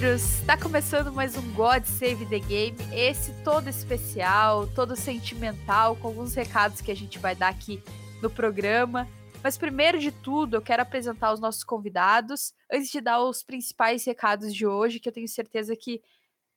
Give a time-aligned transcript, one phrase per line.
[0.00, 6.08] Futeboleiros, está começando mais um God Save the Game, esse todo especial, todo sentimental, com
[6.08, 7.82] alguns recados que a gente vai dar aqui
[8.22, 9.06] no programa.
[9.42, 14.02] Mas primeiro de tudo, eu quero apresentar os nossos convidados, antes de dar os principais
[14.06, 16.00] recados de hoje, que eu tenho certeza que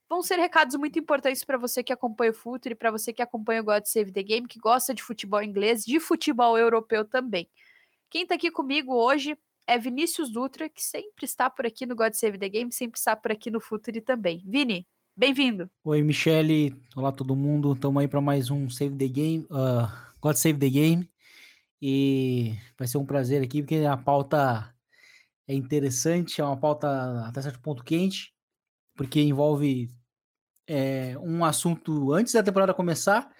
[0.07, 3.21] vão ser recados muito importantes para você que acompanha o Futuro e para você que
[3.21, 7.49] acompanha o God Save the Game, que gosta de futebol inglês, de futebol europeu também.
[8.09, 12.13] Quem está aqui comigo hoje é Vinícius Dutra, que sempre está por aqui no God
[12.13, 14.43] Save the Game, sempre está por aqui no Futuri também.
[14.45, 15.69] Vini, bem-vindo.
[15.83, 16.75] Oi, Michele.
[16.95, 17.73] Olá, todo mundo.
[17.73, 19.87] Estamos aí para mais um Save the Game, uh,
[20.21, 21.09] God Save the Game.
[21.81, 24.73] E vai ser um prazer aqui, porque a pauta
[25.47, 28.33] é interessante, é uma pauta até certo ponto quente,
[28.95, 29.89] porque envolve
[30.67, 33.32] é, um assunto antes da temporada começar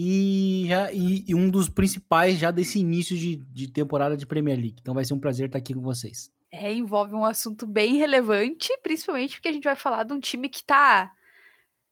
[0.00, 4.56] e, já, e, e, um dos principais já desse início de, de temporada de Premier
[4.56, 4.76] League.
[4.80, 6.30] Então vai ser um prazer estar aqui com vocês.
[6.52, 10.48] É, envolve um assunto bem relevante, principalmente porque a gente vai falar de um time
[10.48, 11.12] que está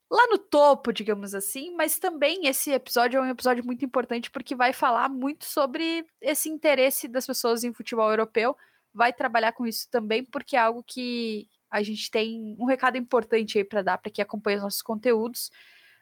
[0.09, 4.55] lá no topo, digamos assim, mas também esse episódio é um episódio muito importante porque
[4.55, 8.57] vai falar muito sobre esse interesse das pessoas em futebol europeu,
[8.95, 13.59] vai trabalhar com isso também, porque é algo que a gente tem um recado importante
[13.59, 15.51] aí para dar para quem acompanha os nossos conteúdos.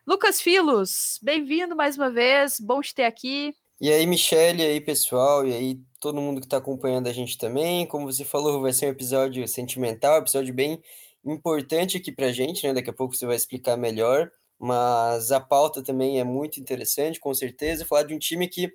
[0.06, 3.54] Lucas Filos, bem-vindo mais uma vez, bom te ter aqui.
[3.80, 7.38] E aí, Michele, e aí, pessoal, e aí, todo mundo que está acompanhando a gente
[7.38, 7.86] também.
[7.86, 10.78] Como você falou, vai ser um episódio sentimental, um episódio bem
[11.24, 12.74] importante aqui para a gente, né?
[12.74, 17.32] Daqui a pouco você vai explicar melhor, mas a pauta também é muito interessante, com
[17.32, 17.86] certeza.
[17.86, 18.70] Falar de um time que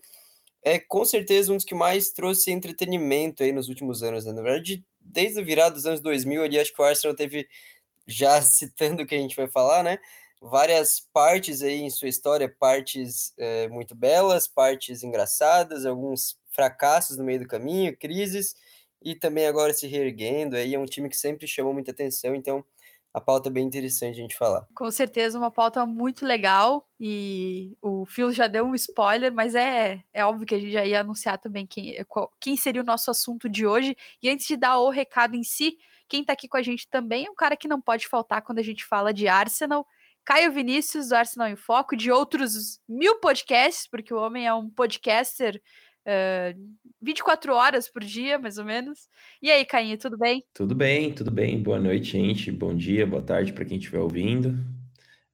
[0.63, 4.33] é com certeza um dos que mais trouxe entretenimento aí nos últimos anos, né?
[4.33, 7.47] Na verdade, desde a virada dos anos 2000 ali, acho que o Arsenal teve,
[8.07, 9.99] já citando o que a gente vai falar, né?
[10.41, 17.23] Várias partes aí em sua história, partes é, muito belas, partes engraçadas, alguns fracassos no
[17.23, 18.55] meio do caminho, crises,
[19.01, 20.55] e também agora se reerguendo.
[20.55, 22.63] Aí é um time que sempre chamou muita atenção, então
[23.13, 24.67] a pauta é bem interessante a gente falar.
[24.75, 30.03] Com certeza, uma pauta muito legal, e o Phil já deu um spoiler, mas é,
[30.13, 31.95] é óbvio que a gente já ia anunciar também quem,
[32.39, 33.95] quem seria o nosso assunto de hoje.
[34.21, 35.77] E antes de dar o recado em si,
[36.07, 38.59] quem tá aqui com a gente também é um cara que não pode faltar quando
[38.59, 39.85] a gente fala de Arsenal,
[40.29, 44.69] Caio Vinícius, do Arsenal em Foco, de outros mil podcasts, porque o homem é um
[44.69, 45.59] podcaster
[46.05, 49.07] uh, 24 horas por dia, mais ou menos.
[49.41, 50.45] E aí, Cainho, tudo bem?
[50.53, 51.59] Tudo bem, tudo bem.
[51.59, 52.51] Boa noite, gente.
[52.51, 54.55] Bom dia, boa tarde para quem estiver ouvindo.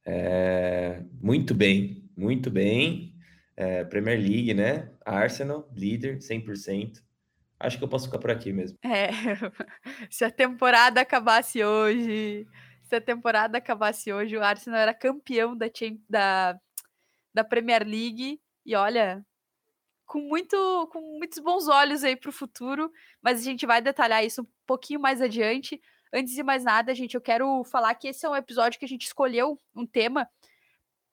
[0.05, 1.01] É...
[1.21, 3.13] Muito bem, muito bem.
[3.57, 4.91] É, Premier League, né?
[5.05, 7.03] Arsenal, líder, 100%.
[7.59, 8.77] Acho que eu posso ficar por aqui mesmo.
[8.81, 9.09] É,
[10.09, 12.47] se a temporada acabasse hoje,
[12.85, 15.67] se a temporada acabasse hoje, o Arsenal era campeão da,
[16.07, 16.59] da,
[17.33, 18.39] da Premier League.
[18.65, 19.25] E olha,
[20.05, 22.91] com, muito, com muitos bons olhos aí para o futuro,
[23.21, 25.81] mas a gente vai detalhar isso um pouquinho mais adiante.
[26.13, 28.87] Antes de mais nada, gente, eu quero falar que esse é um episódio que a
[28.87, 30.29] gente escolheu um tema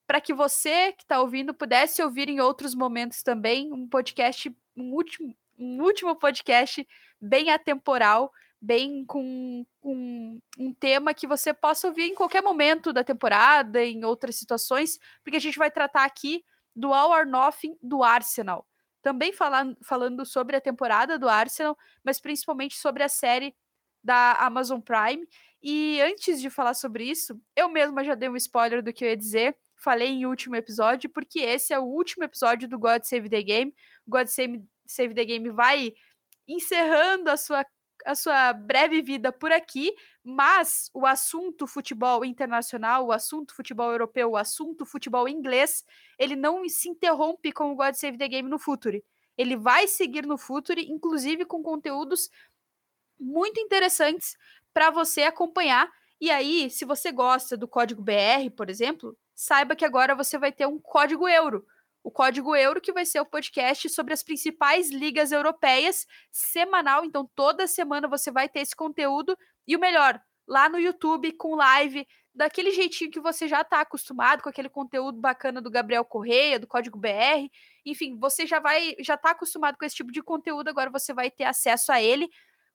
[0.07, 4.93] para que você que está ouvindo pudesse ouvir em outros momentos também um podcast, um
[4.93, 6.87] último, um último podcast
[7.19, 8.31] bem atemporal,
[8.63, 14.05] bem com, com, um tema que você possa ouvir em qualquer momento da temporada, em
[14.05, 18.65] outras situações, porque a gente vai tratar aqui do All or Nothing do Arsenal.
[19.03, 23.53] Também falar, falando sobre a temporada do Arsenal, mas principalmente sobre a série
[24.03, 25.27] da Amazon Prime.
[25.61, 29.09] E antes de falar sobre isso, eu mesma já dei um spoiler do que eu
[29.09, 29.57] ia dizer.
[29.75, 33.75] Falei em último episódio, porque esse é o último episódio do God Save the Game.
[34.07, 35.93] God Save, Save the Game vai
[36.47, 37.67] encerrando a sua
[38.05, 44.31] a sua breve vida por aqui, mas o assunto futebol internacional, o assunto futebol europeu,
[44.31, 45.85] o assunto futebol inglês,
[46.19, 49.05] ele não se interrompe com o God Save the Game no Futuri.
[49.37, 52.31] Ele vai seguir no Futuri, inclusive com conteúdos
[53.19, 54.37] muito interessantes
[54.73, 55.91] para você acompanhar.
[56.21, 60.53] E aí, se você gosta do código BR, por exemplo, saiba que agora você vai
[60.53, 61.67] ter um código euro
[62.03, 67.05] o Código Euro, que vai ser o podcast sobre as principais ligas europeias, semanal.
[67.05, 69.37] Então, toda semana você vai ter esse conteúdo.
[69.67, 74.43] E o melhor, lá no YouTube, com live, daquele jeitinho que você já está acostumado,
[74.43, 77.49] com aquele conteúdo bacana do Gabriel Correia, do Código BR.
[77.85, 81.31] Enfim, você já vai, já está acostumado com esse tipo de conteúdo, agora você vai
[81.31, 82.29] ter acesso a ele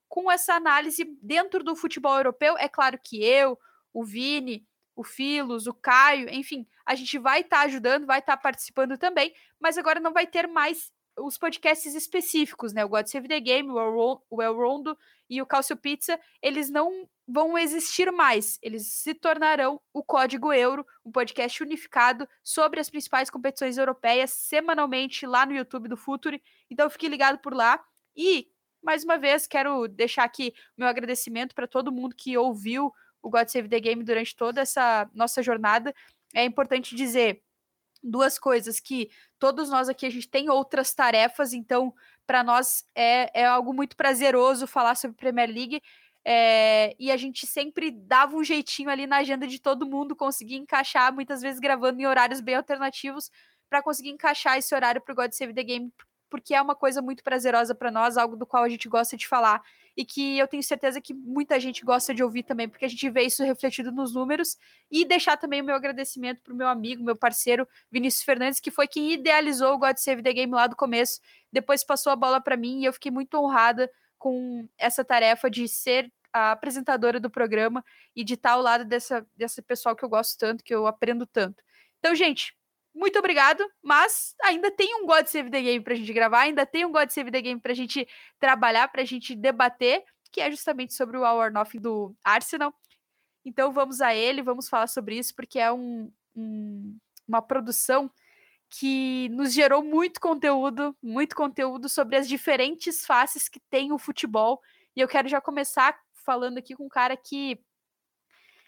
[0.07, 2.57] com essa análise dentro do futebol europeu.
[2.57, 3.59] É claro que eu,
[3.94, 4.65] o Vini,
[4.98, 8.98] o Filos, o Caio, enfim, a gente vai estar tá ajudando, vai estar tá participando
[8.98, 12.84] também, mas agora não vai ter mais os podcasts específicos, né?
[12.84, 14.98] O God Save the Game, o El Rondo
[15.30, 18.58] e o Calcio Pizza, eles não vão existir mais.
[18.62, 25.26] Eles se tornarão o Código Euro, um podcast unificado sobre as principais competições europeias, semanalmente
[25.26, 26.42] lá no YouTube do Futuri.
[26.70, 27.84] Então fique ligado por lá.
[28.16, 28.48] E
[28.82, 33.48] mais uma vez, quero deixar aqui meu agradecimento para todo mundo que ouviu o God
[33.48, 35.94] Save the Game durante toda essa nossa jornada.
[36.34, 37.42] É importante dizer
[38.04, 39.10] duas coisas que
[39.40, 41.94] todos nós aqui a gente tem outras tarefas, então
[42.25, 45.81] para nós é, é algo muito prazeroso falar sobre Premier League.
[46.30, 50.56] É, e a gente sempre dava um jeitinho ali na agenda de todo mundo, conseguir
[50.56, 53.31] encaixar, muitas vezes gravando em horários bem alternativos,
[53.70, 55.94] para conseguir encaixar esse horário para o God Save the Game,
[56.29, 59.27] porque é uma coisa muito prazerosa para nós, algo do qual a gente gosta de
[59.27, 59.62] falar
[59.95, 63.09] e que eu tenho certeza que muita gente gosta de ouvir também, porque a gente
[63.09, 64.56] vê isso refletido nos números.
[64.91, 68.69] E deixar também o meu agradecimento para o meu amigo, meu parceiro Vinícius Fernandes, que
[68.69, 71.19] foi quem idealizou o God Save the Game lá do começo,
[71.51, 75.68] depois passou a bola para mim e eu fiquei muito honrada com essa tarefa de
[75.68, 77.83] ser a apresentadora do programa
[78.15, 81.25] e de estar ao lado dessa, dessa pessoal que eu gosto tanto, que eu aprendo
[81.25, 81.63] tanto.
[82.00, 82.56] Então, gente,
[82.98, 86.84] muito obrigado, mas ainda tem um God Save the Game pra gente gravar, ainda tem
[86.84, 88.08] um God Save the Game pra gente
[88.40, 92.74] trabalhar, pra gente debater, que é justamente sobre o Our Nothing do Arsenal.
[93.46, 96.98] Então vamos a ele, vamos falar sobre isso, porque é um, um,
[97.28, 98.12] uma produção
[98.70, 104.60] que nos gerou muito conteúdo, muito conteúdo sobre as diferentes faces que tem o futebol.
[104.96, 107.60] E eu quero já começar falando aqui com um cara que,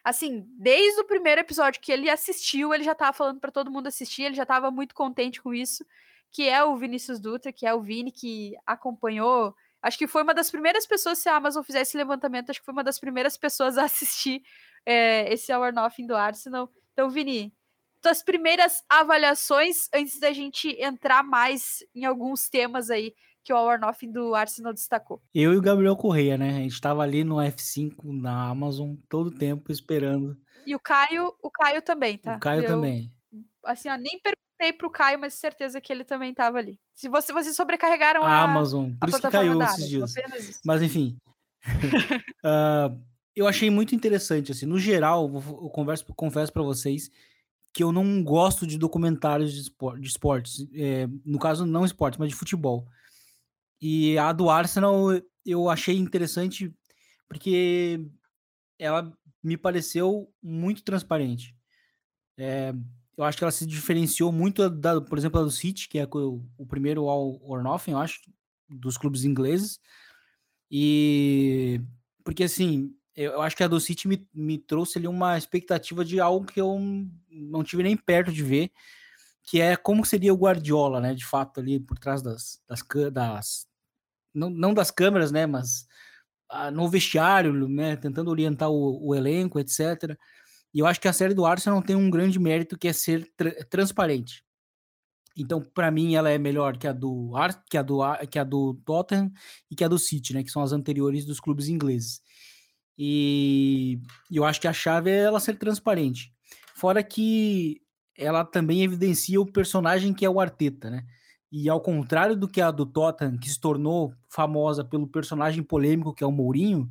[0.04, 3.88] assim, desde o primeiro episódio que ele assistiu, ele já estava falando para todo mundo
[3.88, 5.86] assistir, ele já estava muito contente com isso,
[6.32, 9.56] que é o Vinícius Dutra, que é o Vini, que acompanhou.
[9.82, 12.66] Acho que foi uma das primeiras pessoas, se a Amazon fizesse esse levantamento, acho que
[12.66, 14.44] foi uma das primeiras pessoas a assistir
[14.86, 16.72] é, esse Hour Nothing do Arsenal.
[16.94, 17.54] Então, Vini,
[18.02, 23.14] tuas primeiras avaliações antes da gente entrar mais em alguns temas aí
[23.50, 25.20] que o Nothing do Arsenal destacou.
[25.34, 26.50] Eu e o Gabriel Correia, né?
[26.50, 30.38] A gente estava ali no F5 na Amazon todo o tempo esperando.
[30.68, 32.36] E o Caio, o Caio também, tá?
[32.36, 33.12] O Caio Eu, também.
[33.66, 36.80] Assim, ó, nem perguntei pro Caio, mas certeza que ele também estava ali.
[36.94, 40.14] Se você, vocês sobrecarregaram a, a Amazon, por a isso que caiu esses dias.
[40.64, 41.18] Mas enfim.
[42.46, 42.96] uh,
[43.36, 47.10] eu achei muito interessante, assim, no geral, eu converso, confesso para vocês
[47.74, 52.20] que eu não gosto de documentários de, espor de esportes, é, no caso não esportes,
[52.20, 52.88] mas de futebol.
[53.82, 55.08] E a do Arsenal
[55.46, 56.74] eu achei interessante
[57.28, 58.06] porque
[58.78, 59.12] ela
[59.44, 61.56] me pareceu muito transparente.
[62.38, 62.74] É,
[63.18, 66.06] eu acho que ela se diferenciou muito, da, por exemplo, da do City, que é
[66.06, 68.22] o, o primeiro All or Nothing, eu acho,
[68.70, 69.80] dos clubes ingleses.
[70.72, 71.82] E
[72.24, 76.20] porque assim, eu acho que a do City me, me trouxe ali uma expectativa de
[76.20, 76.80] algo que eu
[77.30, 78.72] não tive nem perto de ver,
[79.44, 81.14] que é como seria o Guardiola, né?
[81.14, 82.82] De fato, ali por trás das, das,
[83.12, 83.69] das
[84.34, 85.46] não, não das câmeras, né?
[85.46, 85.88] Mas
[86.50, 87.96] ah, no vestiário, né?
[87.96, 90.18] Tentando orientar o, o, elenco, etc.
[90.74, 93.32] E eu acho que a série do Arsenal tem um grande mérito que é ser
[93.38, 94.44] tra transparente.
[95.38, 98.44] Então, para mim, ela é melhor que a do Ar que a do que a
[98.44, 99.32] do Tottenham
[99.72, 100.44] e que a do City, né?
[100.44, 102.22] Que são as anteriores dos clubes ingleses.
[102.98, 104.00] E
[104.32, 106.34] eu acho que a chave é ela ser transparente.
[106.76, 107.82] Fora que
[108.18, 111.06] ela também evidencia o personagem que é o Arteta, né?
[111.52, 116.14] E ao contrário do que a do Tottenham, que se tornou famosa pelo personagem polêmico
[116.14, 116.88] que é o Mourinho,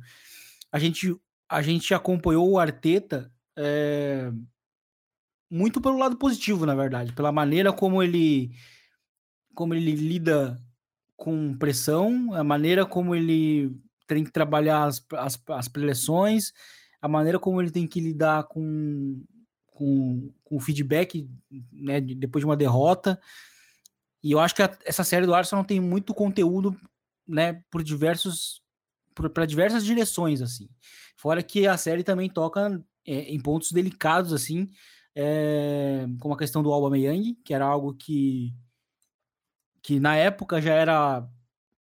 [0.71, 1.15] a gente,
[1.47, 4.31] a gente acompanhou o Arteta é,
[5.49, 8.51] muito pelo lado positivo, na verdade, pela maneira como ele
[9.55, 10.57] como ele lida
[11.17, 13.75] com pressão, a maneira como ele
[14.07, 16.53] tem que trabalhar as, as, as preleções,
[17.01, 19.21] a maneira como ele tem que lidar com,
[19.67, 21.29] com, com o feedback
[21.73, 23.19] né, depois de uma derrota.
[24.23, 26.75] E eu acho que a, essa série do Arsenal tem muito conteúdo,
[27.27, 28.61] né, por diversos
[29.33, 30.69] para diversas direções assim.
[31.17, 34.69] Fora que a série também toca é, em pontos delicados assim,
[35.15, 38.53] é, como a questão do Aubameyang, que era algo que
[39.81, 41.27] que na época já era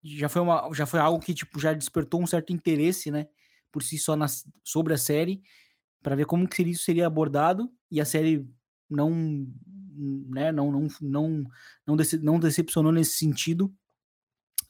[0.04, 3.28] já foi uma já foi algo que tipo já despertou um certo interesse, né,
[3.72, 4.28] por si só na,
[4.64, 5.42] sobre a série,
[6.02, 8.48] para ver como que isso seria abordado e a série
[8.90, 9.48] não,
[9.96, 11.44] né, não, não, não,
[11.86, 13.74] não, dece, não decepcionou nesse sentido.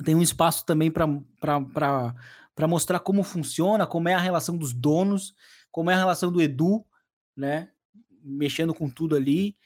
[0.03, 1.07] Tem um espaço também para
[2.67, 5.33] mostrar como funciona, como é a relação dos donos,
[5.71, 6.85] como é a relação do Edu,
[7.35, 7.69] né,
[8.21, 9.57] mexendo com tudo ali.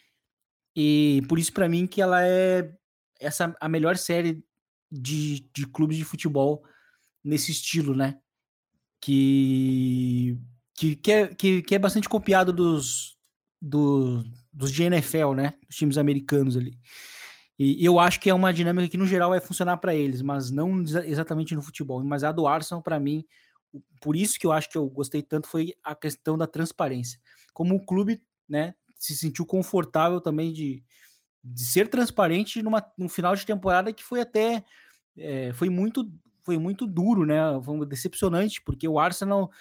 [0.76, 2.74] E por isso, para mim, que ela é
[3.20, 4.44] essa a melhor série
[4.92, 6.64] de, de clubes de futebol
[7.24, 8.20] nesse estilo, né?
[9.02, 10.38] Que,
[10.76, 13.19] que, que, é, que, que é bastante copiado dos,
[13.62, 14.24] do,
[14.54, 15.54] dos de NFL, né?
[15.70, 16.78] Os times americanos ali.
[17.58, 20.50] E eu acho que é uma dinâmica que, no geral, vai funcionar para eles, mas
[20.50, 22.02] não exatamente no futebol.
[22.06, 23.26] Mas a do Arsenal, para mim,
[24.00, 27.20] por isso que eu acho que eu gostei tanto foi a questão da transparência.
[27.54, 30.82] Como o clube, né, se sentiu confortável também de,
[31.44, 34.64] de ser transparente numa, no final de temporada que foi até
[35.18, 36.10] é, foi muito
[36.44, 37.40] foi muito duro, né?
[37.64, 39.52] Foi decepcionante, porque o Arsenal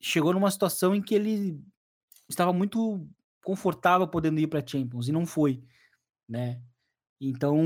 [0.00, 1.58] chegou numa situação em que ele
[2.34, 3.06] estava muito
[3.44, 5.62] confortável podendo ir para Champions e não foi,
[6.28, 6.60] né?
[7.20, 7.58] Então,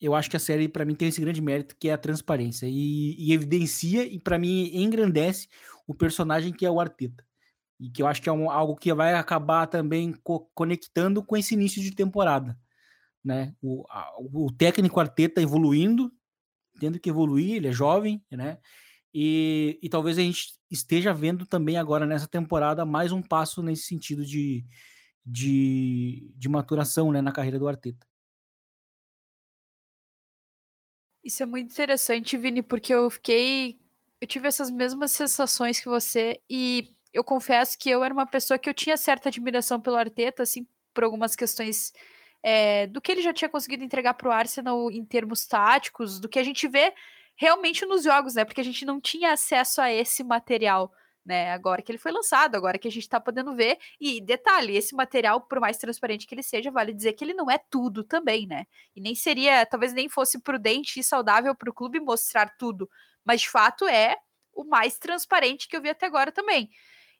[0.00, 2.66] eu acho que a série para mim tem esse grande mérito que é a transparência
[2.68, 5.48] e, e evidencia e para mim engrandece
[5.86, 7.24] o personagem que é o Arteta
[7.78, 11.36] e que eu acho que é um, algo que vai acabar também co conectando com
[11.36, 12.58] esse início de temporada,
[13.24, 13.54] né?
[13.60, 16.12] O, a, o técnico Arteta evoluindo,
[16.80, 18.58] tendo que evoluir, ele é jovem, né?
[19.18, 23.84] E, e talvez a gente esteja vendo também agora nessa temporada mais um passo nesse
[23.84, 24.62] sentido de,
[25.24, 28.06] de, de maturação né, na carreira do Arteta.
[31.24, 33.80] Isso é muito interessante, Vini, porque eu fiquei.
[34.20, 38.58] Eu tive essas mesmas sensações que você, e eu confesso que eu era uma pessoa
[38.58, 41.90] que eu tinha certa admiração pelo Arteta, assim, por algumas questões
[42.42, 46.28] é, do que ele já tinha conseguido entregar para o Arsenal em termos táticos, do
[46.28, 46.92] que a gente vê
[47.36, 48.44] realmente nos jogos, né?
[48.44, 50.92] Porque a gente não tinha acesso a esse material,
[51.24, 51.52] né?
[51.52, 53.78] Agora que ele foi lançado, agora que a gente está podendo ver.
[54.00, 57.50] E detalhe, esse material, por mais transparente que ele seja, vale dizer que ele não
[57.50, 58.66] é tudo também, né?
[58.94, 62.88] E nem seria, talvez nem fosse prudente e saudável para o clube mostrar tudo,
[63.24, 64.16] mas de fato é
[64.52, 66.70] o mais transparente que eu vi até agora também.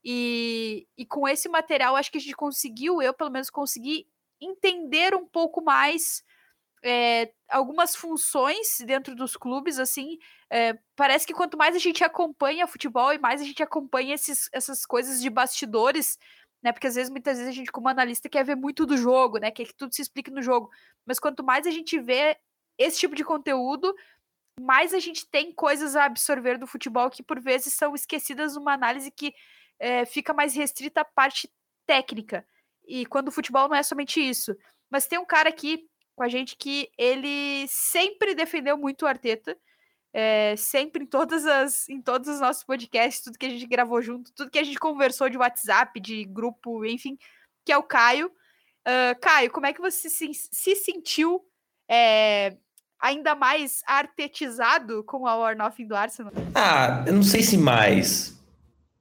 [0.03, 4.07] E, e com esse material, acho que a gente conseguiu, eu pelo menos consegui
[4.41, 6.23] entender um pouco mais
[6.87, 10.19] é, algumas funções dentro dos clubes, assim,
[10.51, 14.49] é, parece que quanto mais a gente acompanha futebol e mais a gente acompanha esses,
[14.53, 16.19] essas coisas de bastidores,
[16.63, 19.39] né, porque às vezes, muitas vezes a gente como analista quer ver muito do jogo,
[19.39, 20.71] né, quer que tudo se explique no jogo,
[21.05, 22.37] mas quanto mais a gente vê
[22.79, 23.95] esse tipo de conteúdo,
[24.61, 28.73] mais a gente tem coisas a absorver do futebol que por vezes são esquecidas numa
[28.73, 29.35] análise que
[29.79, 31.51] é, fica mais restrita à parte
[31.87, 32.47] técnica.
[32.87, 34.57] E quando o futebol não é somente isso.
[34.91, 35.87] Mas tem um cara aqui
[36.17, 39.57] com a gente que ele sempre defendeu muito o Arteta.
[40.13, 44.01] É, sempre em todas as em todos os nossos podcasts, tudo que a gente gravou
[44.01, 47.19] junto, tudo que a gente conversou de WhatsApp, de grupo, enfim,
[47.65, 48.29] que é o Caio.
[48.89, 51.45] Uh, Caio, como é que você se, se sentiu
[51.87, 52.57] é,
[52.99, 56.33] ainda mais artetizado com a War Nothing do Arsenal?
[56.55, 58.41] Ah, eu não sei se mais.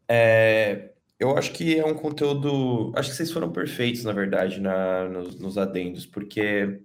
[0.10, 2.92] É, eu acho que é um conteúdo.
[2.94, 6.82] Acho que vocês foram perfeitos, na verdade, na, nos, nos adendos, porque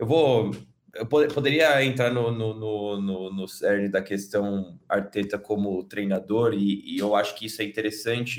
[0.00, 0.50] eu vou.
[0.92, 6.96] Eu poderia entrar no, no, no, no, no cerne da questão Arteta como treinador, e,
[6.96, 8.38] e eu acho que isso é interessante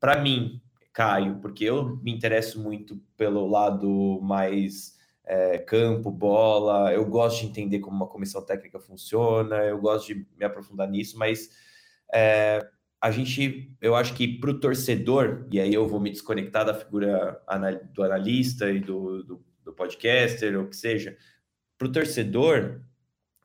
[0.00, 0.62] para mim,
[0.94, 7.48] Caio, porque eu me interesso muito pelo lado mais é, campo, bola, eu gosto de
[7.48, 11.50] entender como uma comissão técnica funciona, eu gosto de me aprofundar nisso, mas
[12.14, 12.66] é,
[12.98, 16.72] a gente, eu acho que para o torcedor, e aí eu vou me desconectar da
[16.72, 17.38] figura
[17.92, 19.44] do analista e do, do
[19.74, 21.16] podcaster, ou que seja,
[21.78, 22.80] para o torcedor,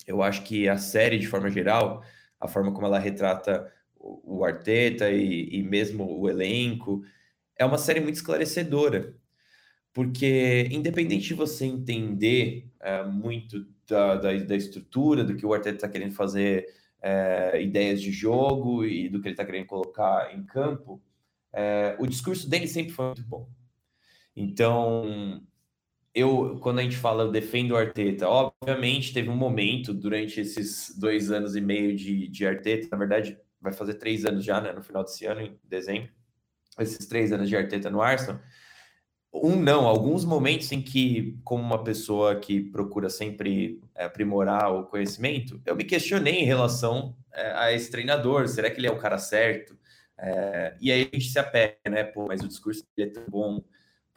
[0.08, 2.04] eu acho que a série, de forma geral,
[2.40, 7.04] a forma como ela retrata o, Arteta e, e mesmo o elenco,
[7.58, 9.16] é uma série muito esclarecedora.
[9.94, 15.76] Porque, independente de você entender é, muito da, da, da, estrutura, do que o Arteta
[15.76, 16.66] está querendo fazer,
[17.02, 21.02] é, ideias de jogo e do que ele está querendo colocar em campo,
[21.52, 23.50] é, o discurso dele sempre foi muito bom.
[24.36, 25.42] Então,
[26.14, 30.96] eu, quando a gente fala, eu defendo o Arteta, obviamente teve um momento durante esses
[30.98, 34.72] dois anos e meio de, de Arteta, na verdade vai fazer três anos já, né,
[34.72, 36.10] no final desse ano, em dezembro,
[36.80, 38.40] esses três anos de Arteta no Arsenal,
[39.34, 44.86] um não, alguns momentos em que, como uma pessoa que procura sempre é, aprimorar o
[44.86, 48.98] conhecimento, eu me questionei em relação é, a esse treinador, será que ele é o
[48.98, 49.78] cara certo?
[50.18, 53.26] É, e aí a gente se apega, né, pô, mas o discurso dele é tão
[53.30, 53.64] bom,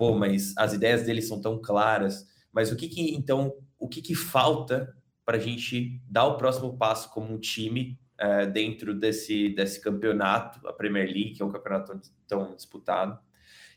[0.03, 4.03] pô, mas as ideias dele são tão claras, mas o que que, então, o que
[4.03, 4.93] que falta
[5.25, 10.67] para a gente dar o próximo passo como um time é, dentro desse, desse campeonato,
[10.67, 13.17] a Premier League, que é um campeonato tão disputado.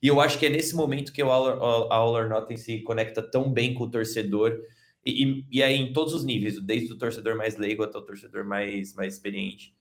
[0.01, 3.53] E eu acho que é nesse momento que o All, or Nothing se conecta tão
[3.53, 4.59] bem com o torcedor,
[5.05, 8.43] e, e, aí em todos os níveis, desde o torcedor mais leigo até o torcedor
[8.43, 9.74] mais, mais experiente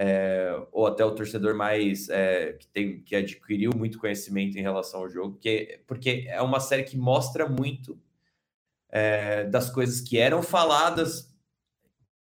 [0.00, 5.00] é, ou até o torcedor mais é, que, tem, que adquiriu muito conhecimento em relação
[5.00, 8.00] ao jogo, que, porque é uma série que mostra muito
[8.88, 11.34] é, das coisas que eram faladas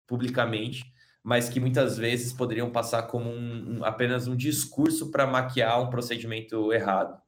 [0.06, 0.90] publicamente,
[1.22, 5.90] mas que muitas vezes poderiam passar como um, um, apenas um discurso para maquiar um
[5.90, 7.20] procedimento errado.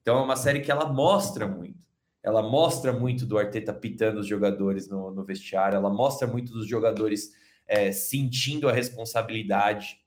[0.00, 1.82] Então é uma série que ela mostra muito.
[2.22, 6.68] Ela mostra muito do Arteta pitando os jogadores no, no vestiário, ela mostra muito dos
[6.68, 7.32] jogadores
[7.66, 9.98] é, sentindo a responsabilidade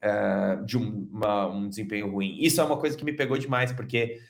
[0.00, 2.36] é, de um, uma, um desempenho ruim.
[2.40, 4.20] Isso é uma coisa que me pegou demais, porque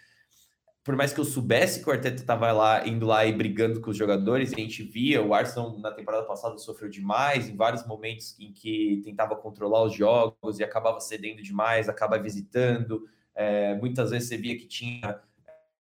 [0.82, 3.90] por mais que eu soubesse que o Arteta estava lá, indo lá e brigando com
[3.90, 8.34] os jogadores, a gente via o Arsenal na temporada passada sofreu demais em vários momentos
[8.40, 13.06] em que tentava controlar os jogos e acabava cedendo demais, acaba visitando.
[13.34, 15.20] É, muitas vezes você via que tinha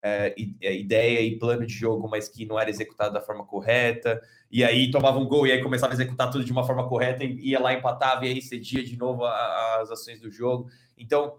[0.04, 4.22] é, é, ideia e plano de jogo, mas que não era executado da forma correta.
[4.50, 7.24] E aí tomava um gol e aí começava a executar tudo de uma forma correta
[7.24, 10.70] e ia lá empatava e aí cedia de novo as ações do jogo.
[10.98, 11.38] Então,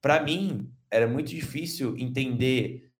[0.00, 2.90] para mim, era muito difícil entender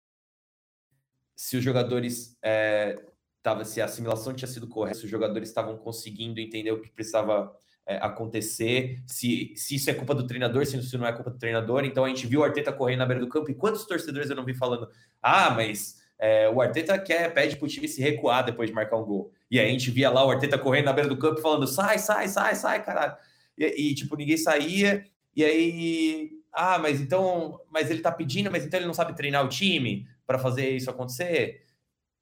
[1.36, 3.00] se os jogadores é,
[3.42, 6.90] tava, se a assimilação tinha sido correta, se os jogadores estavam conseguindo entender o que
[6.90, 7.54] precisava
[7.90, 11.38] é, acontecer, se, se isso é culpa do treinador, se isso não é culpa do
[11.38, 11.84] treinador.
[11.84, 14.36] Então a gente viu o Arteta correndo na beira do campo e quantos torcedores eu
[14.36, 14.88] não vi falando:
[15.20, 18.96] ah, mas é, o Arteta quer, pede para o time se recuar depois de marcar
[18.96, 19.32] um gol.
[19.50, 21.98] E aí a gente via lá o Arteta correndo na beira do campo falando: sai,
[21.98, 23.16] sai, sai, sai, caralho.
[23.58, 25.04] E, e tipo, ninguém saía.
[25.34, 29.44] E aí ah, mas então, mas ele tá pedindo, mas então ele não sabe treinar
[29.44, 31.66] o time para fazer isso acontecer.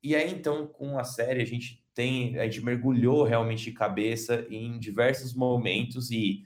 [0.03, 4.47] E aí então, com a série a gente tem, a gente mergulhou realmente de cabeça
[4.49, 6.45] em diversos momentos e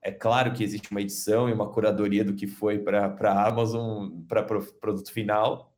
[0.00, 4.22] é claro que existe uma edição e uma curadoria do que foi para a Amazon,
[4.28, 5.74] para produto final.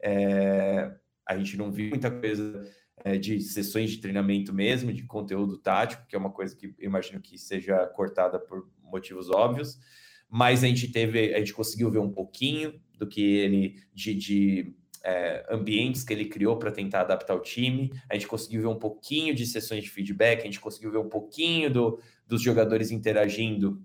[0.00, 0.94] É,
[1.26, 2.62] a gente não viu muita coisa
[2.98, 7.20] é, de sessões de treinamento mesmo, de conteúdo tático, que é uma coisa que imagino
[7.20, 9.76] que seja cortada por motivos óbvios
[10.30, 14.76] mas a gente teve, a gente conseguiu ver um pouquinho do que ele de, de
[15.02, 17.92] é, ambientes que ele criou para tentar adaptar o time.
[18.08, 21.08] A gente conseguiu ver um pouquinho de sessões de feedback, a gente conseguiu ver um
[21.08, 23.82] pouquinho do, dos jogadores interagindo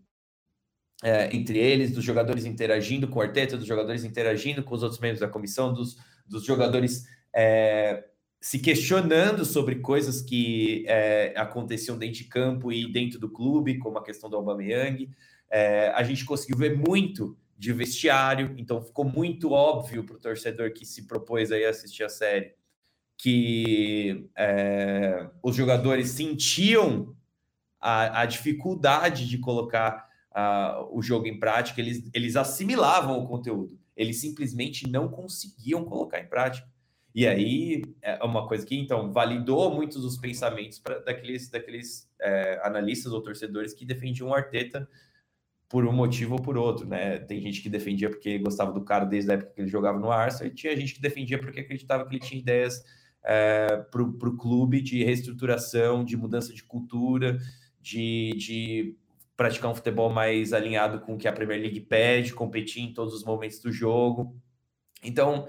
[1.04, 5.00] é, entre eles, dos jogadores interagindo com o Arteta, dos jogadores interagindo com os outros
[5.00, 8.06] membros da comissão, dos, dos jogadores é,
[8.40, 13.98] se questionando sobre coisas que é, aconteciam dentro de campo e dentro do clube, como
[13.98, 15.10] a questão do Aubameyang.
[15.50, 20.72] É, a gente conseguiu ver muito de vestiário, então ficou muito óbvio para o torcedor
[20.74, 22.54] que se propôs aí a assistir a série
[23.18, 27.16] que é, os jogadores sentiam
[27.80, 33.80] a, a dificuldade de colocar uh, o jogo em prática, eles, eles assimilavam o conteúdo,
[33.96, 36.68] eles simplesmente não conseguiam colocar em prática.
[37.14, 42.60] E aí é uma coisa que então validou muitos dos pensamentos pra, daqueles, daqueles é,
[42.62, 44.86] analistas ou torcedores que defendiam o Arteta
[45.68, 47.20] por um motivo ou por outro, né?
[47.20, 50.12] Tem gente que defendia porque gostava do cara desde a época que ele jogava no
[50.12, 52.84] Arsenal, e tinha gente que defendia porque acreditava que ele tinha ideias
[53.24, 57.38] é, para o clube de reestruturação, de mudança de cultura,
[57.82, 58.96] de, de
[59.36, 63.14] praticar um futebol mais alinhado com o que a Premier League pede, competir em todos
[63.14, 64.40] os momentos do jogo.
[65.04, 65.48] Então,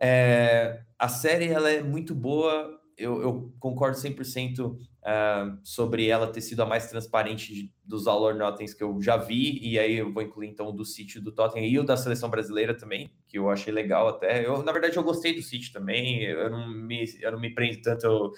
[0.00, 6.40] é, a série ela é muito boa, eu, eu concordo 100% uh, sobre ela ter
[6.40, 10.12] sido a mais transparente dos All or Nothings que eu já vi, e aí eu
[10.12, 13.38] vou incluir então o do City, do Tottenham e o da seleção brasileira também, que
[13.38, 14.46] eu achei legal até.
[14.46, 17.82] Eu, na verdade, eu gostei do City também, eu não me, eu não me prendo
[17.82, 18.32] tanto, eu,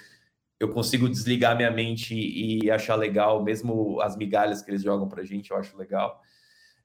[0.61, 5.24] eu consigo desligar minha mente e achar legal, mesmo as migalhas que eles jogam pra
[5.24, 6.20] gente, eu acho legal.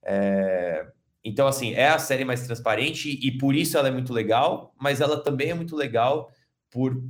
[0.03, 0.87] É,
[1.23, 5.01] então, assim, é a série mais transparente e por isso ela é muito legal, mas
[5.01, 6.31] ela também é muito legal
[6.71, 7.01] por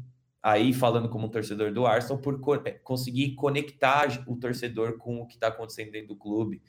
[0.41, 5.21] aí falando como um torcedor do Arsenal, por co é, conseguir conectar o torcedor com
[5.21, 6.61] o que está acontecendo dentro do clube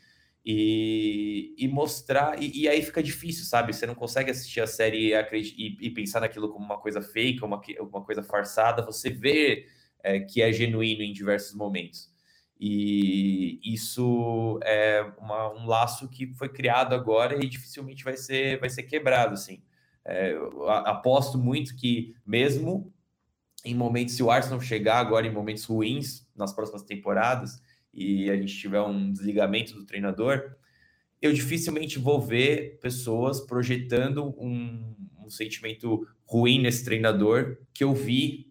[0.44, 2.40] e, e mostrar.
[2.42, 3.72] E, e, aí fica difícil, sabe?
[3.72, 7.60] Você não consegue assistir a série e, e pensar naquilo como uma coisa fake, uma,
[7.80, 8.84] uma coisa farçada.
[8.84, 9.66] Você vê
[10.02, 12.10] é, que é genuíno em diversos momentos.
[12.58, 18.68] E isso é uma, um laço que foi criado agora e dificilmente vai ser, vai
[18.68, 19.62] ser quebrado, assim.
[20.04, 20.34] É,
[20.84, 22.92] aposto muito que mesmo
[23.64, 27.60] em momentos, se o Arsenal chegar agora em momentos ruins nas próximas temporadas
[27.92, 30.56] e a gente tiver um desligamento do treinador,
[31.20, 38.50] eu dificilmente vou ver pessoas projetando um, um sentimento ruim nesse treinador que eu vi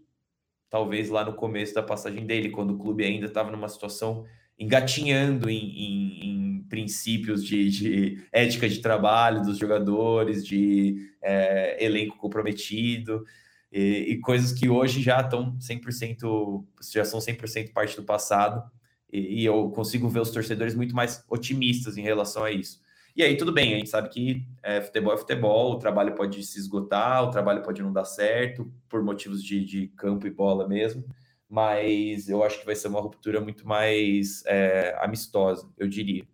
[0.70, 4.26] talvez lá no começo da passagem dele, quando o clube ainda estava numa situação
[4.58, 12.18] engatinhando em, em, em princípios de, de, ética de trabalho dos jogadores, de é, elenco
[12.18, 13.26] comprometido
[13.72, 18.70] e, e, coisas que hoje já estão 100%, já são 100% parte do passado,
[19.12, 22.82] e, e, eu consigo ver os torcedores muito mais otimistas em relação a isso.
[23.16, 26.42] E aí, tudo bem, a gente sabe que é, futebol é futebol, o trabalho pode
[26.44, 30.68] se esgotar, o trabalho pode não dar certo, por motivos de, de campo e bola
[30.68, 31.04] mesmo,
[31.50, 36.26] mas eu acho que vai ser uma ruptura muito mais é, amistosa, eu diria.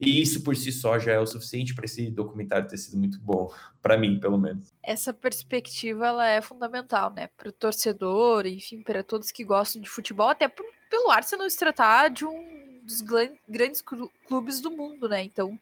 [0.00, 3.20] E isso por si só já é o suficiente para esse documentário ter sido muito
[3.20, 4.72] bom, para mim, pelo menos.
[4.82, 9.90] Essa perspectiva ela é fundamental, né, para o torcedor, enfim, para todos que gostam de
[9.90, 13.02] futebol, até por, pelo Arsenal se tratar de um dos
[13.46, 13.82] grandes
[14.26, 15.22] clubes do mundo, né?
[15.22, 15.60] Então,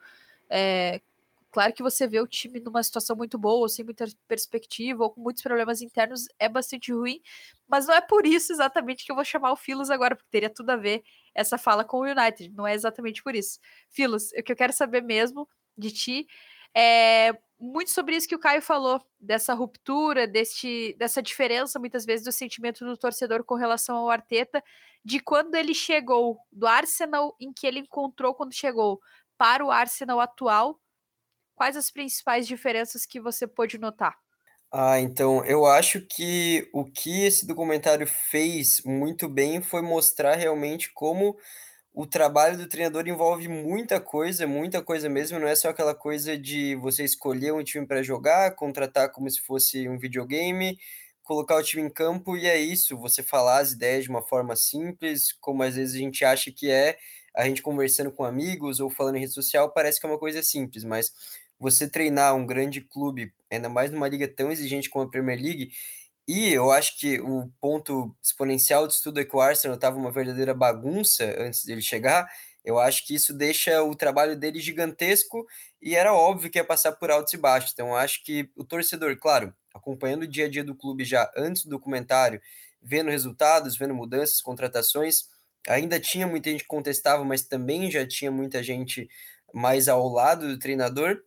[0.49, 1.01] é,
[1.51, 5.21] claro que você vê o time numa situação muito boa, sem muita perspectiva, ou com
[5.21, 7.21] muitos problemas internos, é bastante ruim,
[7.69, 10.49] mas não é por isso exatamente que eu vou chamar o Filos agora, porque teria
[10.49, 11.03] tudo a ver
[11.39, 13.59] essa fala com o United, não é exatamente por isso.
[13.91, 16.27] Filos, o que eu quero saber mesmo de ti
[16.75, 22.25] é muito sobre isso que o Caio falou, dessa ruptura, deste, dessa diferença, muitas vezes,
[22.25, 24.63] do sentimento do torcedor com relação ao Arteta,
[25.05, 29.01] de quando ele chegou, do Arsenal em que ele encontrou quando chegou,
[29.37, 30.81] para o Arsenal atual,
[31.55, 34.17] quais as principais diferenças que você pôde notar?
[34.71, 40.93] Ah, então, eu acho que o que esse documentário fez muito bem foi mostrar realmente
[40.93, 41.35] como
[41.95, 46.39] o trabalho do treinador envolve muita coisa, muita coisa mesmo, não é só aquela coisa
[46.39, 50.79] de você escolher um time para jogar, contratar como se fosse um videogame,
[51.23, 54.57] colocar o time em campo e é isso, você falar as ideias de uma forma
[54.57, 56.99] simples, como às vezes a gente acha que é,
[57.37, 60.43] a gente conversando com amigos ou falando em rede social, parece que é uma coisa
[60.43, 61.13] simples, mas
[61.59, 65.71] você treinar um grande clube, ainda mais numa liga tão exigente como a Premier League,
[66.29, 70.13] e eu acho que o ponto exponencial de tudo é que o Arsenal estava uma
[70.13, 72.29] verdadeira bagunça antes dele chegar.
[72.63, 75.47] Eu acho que isso deixa o trabalho dele gigantesco
[75.81, 77.73] e era óbvio que ia passar por altos e baixos.
[77.73, 81.65] Então, acho que o torcedor, claro, acompanhando o dia a dia do clube já antes
[81.65, 82.43] do documentário,
[82.83, 85.25] vendo resultados, vendo mudanças, contratações,
[85.67, 89.09] ainda tinha muita gente que contestava, mas também já tinha muita gente
[89.55, 91.23] mais ao lado do treinador.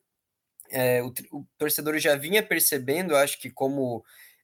[0.72, 4.04] É, o, o torcedor já vinha percebendo, acho que como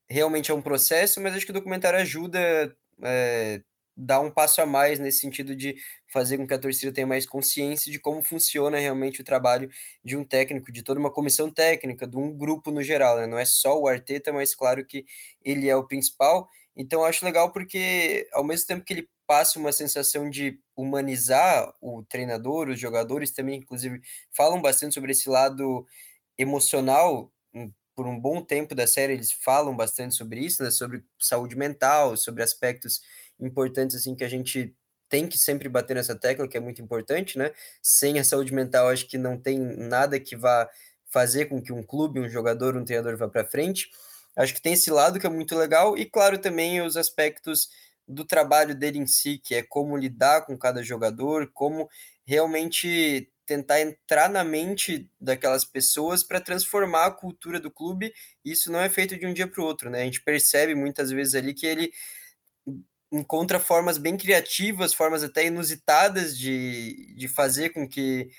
[0.10, 3.62] realmente é um processo, mas acho que o documentário ajuda é,
[3.96, 5.76] dar um passo a mais nesse sentido de
[6.08, 9.70] fazer com que a torcida tenha mais consciência de como funciona realmente o trabalho
[10.04, 13.26] de um técnico, de toda uma comissão técnica, de um grupo no geral, né?
[13.28, 15.06] Não é só o Arteta, mas claro que
[15.44, 16.48] ele é o principal.
[16.76, 22.04] Então acho legal porque ao mesmo tempo que ele passa uma sensação de humanizar o
[22.04, 24.00] treinador, os jogadores também, inclusive,
[24.32, 25.86] falam bastante sobre esse lado
[26.38, 27.32] emocional
[27.96, 32.16] por um bom tempo da série eles falam bastante sobre isso, né, sobre saúde mental,
[32.16, 33.02] sobre aspectos
[33.40, 34.76] importantes assim que a gente
[35.10, 37.54] tem que sempre bater nessa tecla, que é muito importante, né?
[37.82, 40.70] Sem a saúde mental, acho que não tem nada que vá
[41.10, 43.90] fazer com que um clube, um jogador, um treinador vá para frente.
[44.36, 47.70] Acho que tem esse lado que é muito legal e claro também os aspectos
[48.08, 51.90] do trabalho dele em si, que é como lidar com cada jogador, como
[52.26, 58.14] realmente tentar entrar na mente daquelas pessoas para transformar a cultura do clube.
[58.44, 60.02] Isso não é feito de um dia para o outro, né?
[60.02, 61.92] A gente percebe muitas vezes ali que ele
[63.12, 68.30] encontra formas bem criativas, formas até inusitadas de, de fazer com que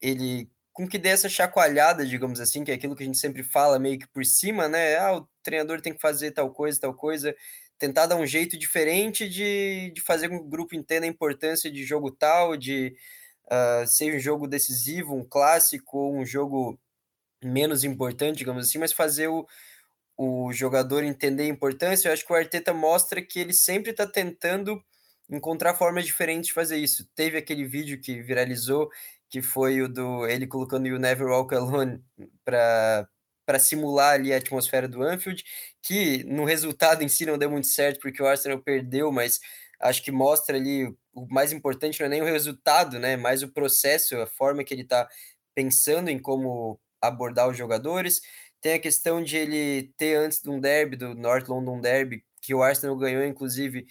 [0.00, 3.42] ele com que dê essa chacoalhada, digamos assim, que é aquilo que a gente sempre
[3.42, 4.96] fala meio que por cima, né?
[4.96, 7.36] Ah, o treinador tem que fazer tal coisa, tal coisa,
[7.78, 11.70] tentar dar um jeito diferente de, de fazer com que o grupo entenda a importância
[11.70, 12.94] de jogo tal, de
[13.46, 16.78] uh, seja um jogo decisivo, um clássico um jogo
[17.42, 19.46] menos importante, digamos assim, mas fazer o,
[20.16, 22.08] o jogador entender a importância.
[22.08, 24.82] Eu acho que o Arteta mostra que ele sempre está tentando
[25.30, 27.08] encontrar formas diferentes de fazer isso.
[27.14, 28.90] Teve aquele vídeo que viralizou,
[29.28, 32.02] que foi o do ele colocando o Never Walk Alone
[32.44, 33.08] para
[33.44, 35.44] para simular ali a atmosfera do Anfield,
[35.82, 39.40] que no resultado em si não deu muito certo porque o Arsenal perdeu, mas
[39.80, 43.16] acho que mostra ali o mais importante não é nem o resultado, né?
[43.16, 45.08] Mas o processo, a forma que ele está
[45.54, 48.20] pensando em como abordar os jogadores.
[48.60, 52.54] Tem a questão de ele ter antes de um derby, do North London Derby, que
[52.54, 53.86] o Arsenal ganhou, inclusive,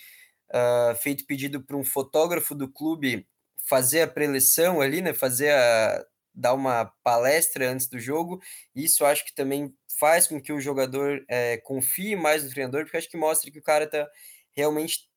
[0.49, 3.27] uh, feito pedido para um fotógrafo do clube
[3.67, 5.13] fazer a preleção ali, né?
[5.13, 8.41] Fazer a dar uma palestra antes do jogo.
[8.73, 12.97] Isso acho que também faz com que o jogador é, confie mais no treinador, porque
[12.97, 14.09] acho que mostra que o cara está
[14.55, 15.10] realmente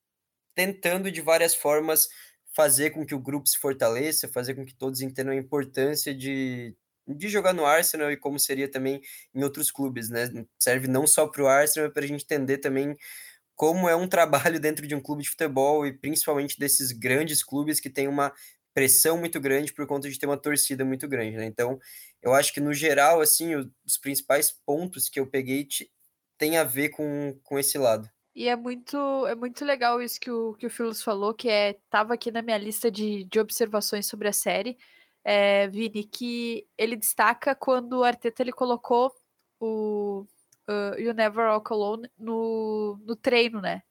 [0.54, 2.08] tentando de várias formas
[2.54, 6.74] fazer com que o grupo se fortaleça, fazer com que todos entendam a importância de,
[7.06, 9.00] de jogar no Arsenal e como seria também
[9.34, 10.30] em outros clubes, né?
[10.58, 12.96] Serve não só para o Arsenal, para a gente entender também
[13.56, 17.80] como é um trabalho dentro de um clube de futebol e principalmente desses grandes clubes
[17.80, 18.32] que tem uma
[18.74, 21.46] pressão muito grande por conta de ter uma torcida muito grande, né?
[21.46, 21.78] Então,
[22.22, 25.66] eu acho que no geral, assim, os principais pontos que eu peguei
[26.38, 28.10] tem a ver com, com esse lado.
[28.34, 31.74] E é muito, é muito legal isso que o, que o Philos falou, que é
[31.88, 34.76] tava aqui na minha lista de, de observações sobre a série,
[35.24, 39.12] é, Vini, que ele destaca quando o Arteta ele colocou
[39.60, 40.26] o
[40.68, 43.82] uh, You Never Walk Alone no, no treino, né?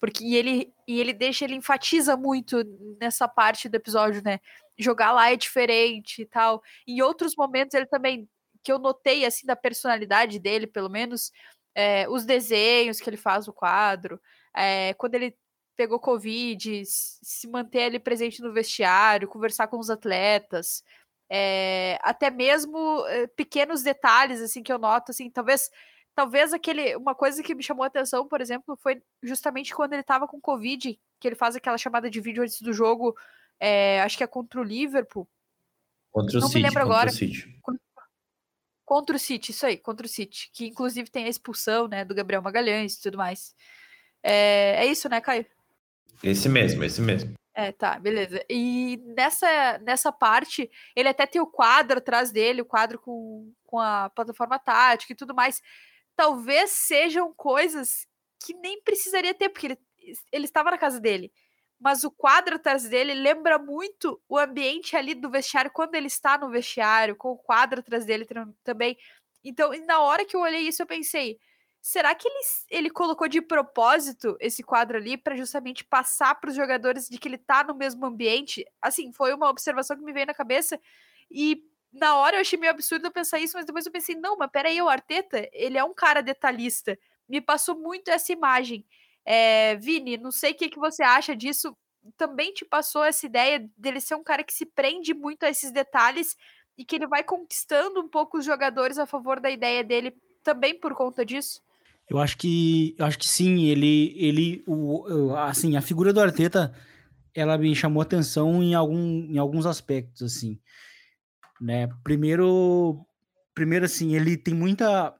[0.00, 2.62] Porque e ele, e ele deixa, ele enfatiza muito
[3.00, 4.38] nessa parte do episódio, né?
[4.78, 6.62] Jogar lá é diferente e tal.
[6.86, 8.28] Em outros momentos ele também,
[8.62, 11.32] que eu notei, assim, da personalidade dele, pelo menos,
[11.78, 14.20] é, os desenhos que ele faz no quadro,
[14.52, 15.36] é, quando ele
[15.76, 20.82] pegou Covid, se manter ali presente no vestiário, conversar com os atletas.
[21.30, 23.04] É, até mesmo
[23.36, 25.70] pequenos detalhes assim que eu noto, assim, talvez
[26.16, 30.00] talvez aquele uma coisa que me chamou a atenção, por exemplo, foi justamente quando ele
[30.00, 33.14] estava com covid, que ele faz aquela chamada de vídeo antes do jogo,
[33.60, 35.28] é, acho que é contra o Liverpool.
[36.10, 37.10] Contra o Não City, me lembro agora.
[37.12, 37.87] Contra o, contra
[38.88, 42.42] o City, isso aí, contra o City, que inclusive tem a expulsão, né, do Gabriel
[42.42, 43.54] Magalhães e tudo mais.
[44.22, 45.46] É, é isso, né, Caio?
[46.22, 47.34] Esse mesmo, esse mesmo.
[47.54, 48.44] É, tá, beleza.
[48.48, 53.78] E nessa, nessa parte, ele até tem o quadro atrás dele, o quadro com, com
[53.78, 55.60] a plataforma tática e tudo mais
[56.18, 58.04] talvez sejam coisas
[58.44, 59.78] que nem precisaria ter, porque ele,
[60.32, 61.32] ele estava na casa dele.
[61.80, 66.36] Mas o quadro atrás dele lembra muito o ambiente ali do vestiário, quando ele está
[66.36, 68.26] no vestiário, com o quadro atrás dele
[68.64, 68.96] também.
[69.44, 71.38] Então, na hora que eu olhei isso, eu pensei:
[71.80, 72.38] será que ele,
[72.70, 77.28] ele colocou de propósito esse quadro ali para justamente passar para os jogadores de que
[77.28, 78.64] ele está no mesmo ambiente?
[78.82, 80.80] Assim, foi uma observação que me veio na cabeça.
[81.30, 81.62] E
[81.92, 84.80] na hora eu achei meio absurdo pensar isso, mas depois eu pensei, não, mas peraí,
[84.82, 86.98] o Arteta, ele é um cara detalhista.
[87.28, 88.84] Me passou muito essa imagem.
[89.30, 91.76] É, Vini, não sei o que, que você acha disso.
[92.16, 95.70] Também te passou essa ideia dele ser um cara que se prende muito a esses
[95.70, 96.36] detalhes
[96.78, 100.78] e que ele vai conquistando um pouco os jogadores a favor da ideia dele também
[100.78, 101.60] por conta disso?
[102.08, 103.66] Eu acho que, eu acho que sim.
[103.66, 106.72] Ele, ele, o, assim, a figura do Arteta,
[107.34, 110.58] ela me chamou atenção em, algum, em alguns aspectos, assim
[111.60, 111.88] né?
[112.04, 113.04] Primeiro,
[113.54, 115.14] primeiro assim, ele tem muita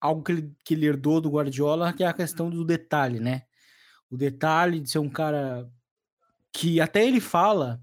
[0.00, 3.42] algo que ele, que ele herdou do Guardiola, que é a questão do detalhe, né?
[4.10, 5.70] O detalhe de ser um cara
[6.52, 7.80] que até ele fala,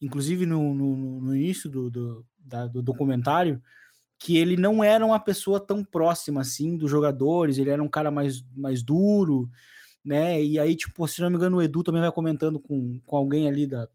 [0.00, 3.62] inclusive no, no, no início do, do, da, do documentário,
[4.18, 8.10] que ele não era uma pessoa tão próxima assim dos jogadores, ele era um cara
[8.10, 9.48] mais, mais duro,
[10.04, 10.42] né?
[10.42, 13.46] E aí, tipo, se não me engano, o Edu também vai comentando com, com alguém
[13.46, 13.88] ali da,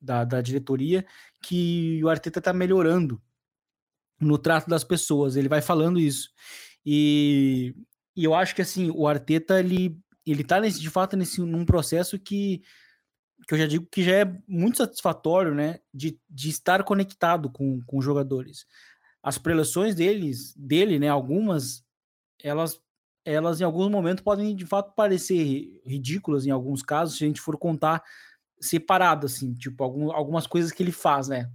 [0.00, 1.06] da, da diretoria
[1.42, 3.20] que o Arteta está melhorando
[4.20, 5.36] no trato das pessoas.
[5.36, 6.30] Ele vai falando isso.
[6.84, 7.74] E,
[8.14, 9.98] e eu acho que assim, o Arteta ele,
[10.32, 12.62] ele tá nesse, de fato nesse, num processo que,
[13.46, 15.80] que eu já digo que já é muito satisfatório, né?
[15.92, 18.66] De, de estar conectado com, com os jogadores.
[19.22, 21.08] As preleções deles, dele, né?
[21.08, 21.84] Algumas,
[22.42, 22.80] elas
[23.24, 27.40] elas em alguns momentos podem de fato parecer ridículas em alguns casos, se a gente
[27.40, 28.00] for contar
[28.60, 31.50] separado, assim, tipo, algum, algumas coisas que ele faz, né?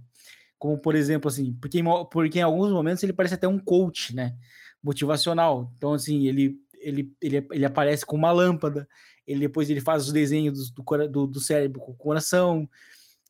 [0.58, 4.36] Como, por exemplo, assim, porque, porque em alguns momentos ele parece até um coach, né?
[4.82, 5.72] Motivacional.
[5.76, 8.88] Então, assim, ele, ele, ele, ele aparece com uma lâmpada,
[9.26, 12.68] ele depois ele faz os desenhos do, do, do cérebro com o coração,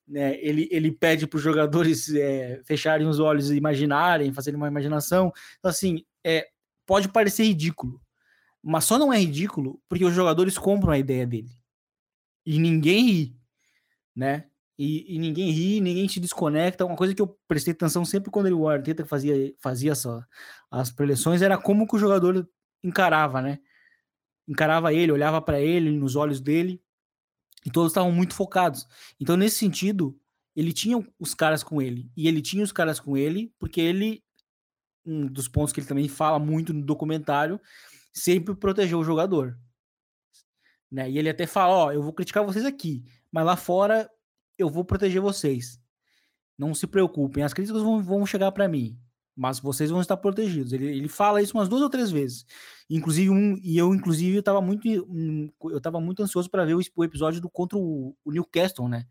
[0.06, 0.36] né?
[0.40, 5.32] Ele, ele pede para os jogadores é, fecharem os olhos e imaginarem, fazerem uma imaginação.
[5.58, 6.48] Então, assim, é,
[6.86, 8.00] pode parecer ridículo,
[8.62, 11.50] mas só não é ridículo porque os jogadores compram a ideia dele.
[12.44, 13.42] E ninguém ri
[14.14, 14.44] né?
[14.78, 16.84] E, e, ninguém ri, ninguém se desconecta.
[16.84, 20.26] Uma coisa que eu prestei atenção sempre quando ele, o Arteta fazia, fazia essa,
[20.70, 22.48] as preleções era como que o jogador
[22.82, 23.58] encarava, né?
[24.46, 26.82] Encarava ele, olhava para ele, nos olhos dele,
[27.64, 28.86] e todos estavam muito focados.
[29.20, 30.18] Então, nesse sentido,
[30.54, 34.22] ele tinha os caras com ele, e ele tinha os caras com ele, porque ele,
[35.04, 37.60] um dos pontos que ele também fala muito no documentário,
[38.12, 39.58] sempre protegeu o jogador.
[40.90, 41.10] Né?
[41.10, 44.10] E ele até fala: Ó, eu vou criticar vocês aqui, mas lá fora
[44.58, 45.80] eu vou proteger vocês.
[46.58, 49.00] Não se preocupem, as críticas vão, vão chegar para mim,
[49.36, 50.72] mas vocês vão estar protegidos.
[50.72, 52.46] Ele, ele fala isso umas duas ou três vezes.
[52.88, 57.04] Inclusive um, e eu inclusive eu muito um, eu muito ansioso para ver o, o,
[57.04, 59.06] episódio do contra o, o Newcastle, né?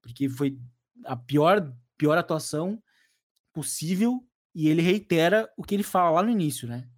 [0.00, 0.58] Porque foi
[1.04, 2.80] a pior pior atuação
[3.52, 6.88] possível e ele reitera o que ele fala lá no início, né?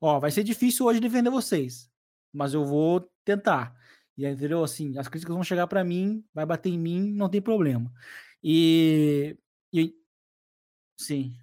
[0.00, 1.90] Ó, vai ser difícil hoje defender vocês,
[2.32, 3.74] mas eu vou tentar.
[4.16, 4.64] E entendeu?
[4.64, 7.92] Assim, as críticas vão chegar para mim, vai bater em mim, não tem problema.
[8.42, 9.36] E,
[9.72, 9.94] e
[10.96, 11.36] sim.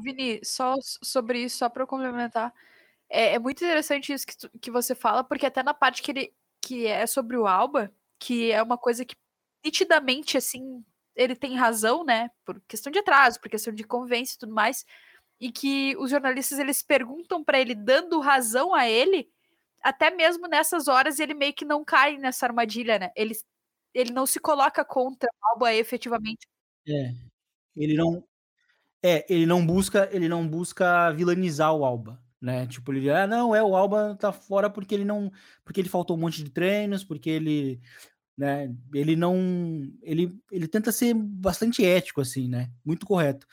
[0.00, 2.52] Vini, só sobre isso, só para complementar,
[3.08, 6.10] é, é, muito interessante isso que, tu, que você fala, porque até na parte que
[6.10, 9.16] ele que é sobre o Alba, que é uma coisa que
[9.64, 10.84] nitidamente assim
[11.16, 12.30] ele tem razão, né?
[12.44, 14.84] Por questão de atraso, por questão de convivência e tudo mais,
[15.40, 19.30] e que os jornalistas eles perguntam para ele dando razão a ele
[19.82, 23.10] até mesmo nessas horas ele meio que não cai nessa armadilha, né?
[23.16, 23.34] Ele,
[23.94, 26.46] ele não se coloca contra o Alba efetivamente.
[26.86, 27.14] É.
[27.76, 28.24] Ele não
[29.02, 32.66] é, ele não busca, ele não busca vilanizar o Alba, né?
[32.66, 35.32] Tipo, ele ah, não, é o Alba tá fora porque ele não,
[35.64, 37.80] porque ele faltou um monte de treinos, porque ele,
[38.36, 39.36] né, ele não,
[40.02, 42.70] ele ele tenta ser bastante ético assim, né?
[42.84, 43.46] Muito correto.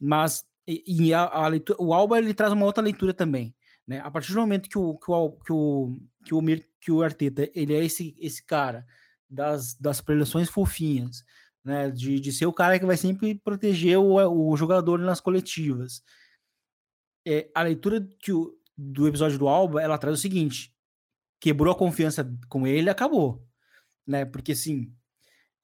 [0.00, 3.54] Mas e, e a, a leitura, o Alba ele traz uma outra leitura também
[3.86, 4.00] né?
[4.00, 6.42] A partir do momento que o, que o, que o, que o,
[6.80, 8.86] que o Arteta ele é esse, esse cara
[9.28, 11.24] das, das preleções fofinhas,
[11.64, 11.90] né?
[11.90, 16.02] De, de ser o cara que vai sempre proteger o, o jogador nas coletivas.
[17.26, 20.74] É, a leitura que o, do episódio do Alba, ela traz o seguinte:
[21.40, 23.44] quebrou a confiança com ele, acabou,
[24.06, 24.24] né?
[24.24, 24.92] Porque assim,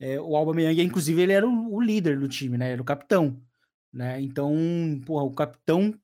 [0.00, 2.72] é, o Alba Meyang, inclusive, ele era o, o, líder do time, né?
[2.72, 3.40] Era o capitão,
[3.92, 4.20] né?
[4.20, 4.54] Então,
[5.04, 5.94] porra, o capitão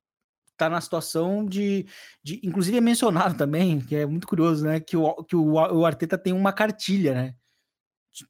[0.57, 1.87] tá na situação de,
[2.23, 4.81] de, inclusive é mencionado também, que é muito curioso, né?
[4.81, 7.35] Que o, que o, o Arteta tem uma cartilha, né?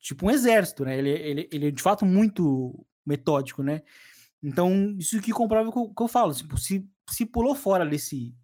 [0.01, 0.99] Tipo um exército, né?
[0.99, 3.83] Ele, ele, ele é de fato muito metódico, né?
[4.42, 6.35] Então, isso que comprova o que eu, que eu falo.
[6.35, 8.35] Tipo, se, se pulou fora desse,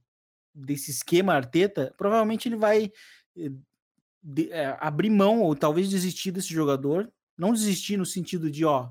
[0.55, 2.93] desse esquema Arteta, provavelmente ele vai
[3.37, 3.51] eh,
[4.23, 7.11] de, é, abrir mão ou talvez desistir desse jogador.
[7.39, 8.91] Não desistir no sentido de, ó,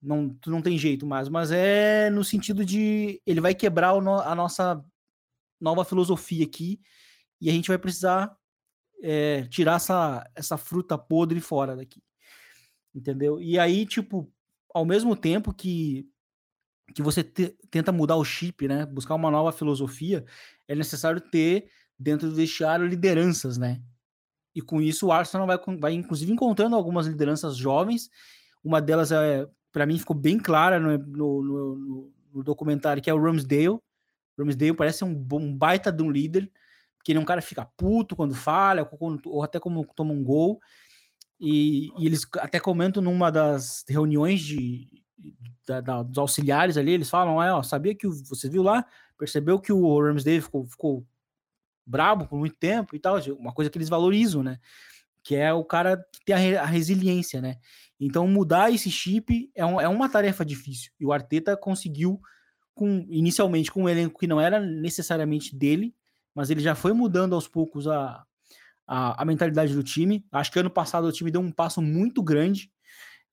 [0.00, 4.18] não, tu não tem jeito mais, mas é no sentido de ele vai quebrar no,
[4.20, 4.84] a nossa
[5.60, 6.80] nova filosofia aqui
[7.40, 8.36] e a gente vai precisar
[9.02, 12.02] é, tirar essa, essa fruta podre fora daqui.
[12.94, 13.40] Entendeu?
[13.40, 14.32] E aí, tipo,
[14.72, 16.08] ao mesmo tempo que
[16.94, 18.84] que você te, tenta mudar o chip, né?
[18.84, 20.24] Buscar uma nova filosofia,
[20.68, 23.80] é necessário ter dentro do vestiário lideranças, né?
[24.54, 28.10] E com isso o Arsenal vai, vai inclusive encontrando algumas lideranças jovens.
[28.62, 33.14] Uma delas é, para mim, ficou bem clara no, no, no, no, documentário, que é
[33.14, 33.78] o Ramsdale.
[34.38, 36.50] Ramsdale parece um, um baita de um líder,
[37.02, 40.12] que ele é um cara que fica puto quando falha, ou, ou até como toma
[40.12, 40.60] um gol.
[41.40, 44.86] E, e, eles até comentam numa das reuniões de,
[45.66, 48.86] da, da, dos auxiliares ali, eles falam, ah, ó, sabia que o, você viu lá,
[49.18, 51.06] percebeu que o Ramsdale ficou, ficou
[51.86, 54.58] brabo por muito tempo e tal, uma coisa que eles valorizam, né?
[55.24, 57.56] Que é o cara que tem a, re, a resiliência, né?
[57.98, 60.92] Então mudar esse chip é, um, é uma tarefa difícil.
[60.98, 62.20] E o Arteta conseguiu,
[62.74, 65.94] com inicialmente com um elenco que não era necessariamente dele,
[66.34, 68.24] mas ele já foi mudando aos poucos a,
[68.86, 70.24] a, a mentalidade do time.
[70.32, 72.70] Acho que ano passado o time deu um passo muito grande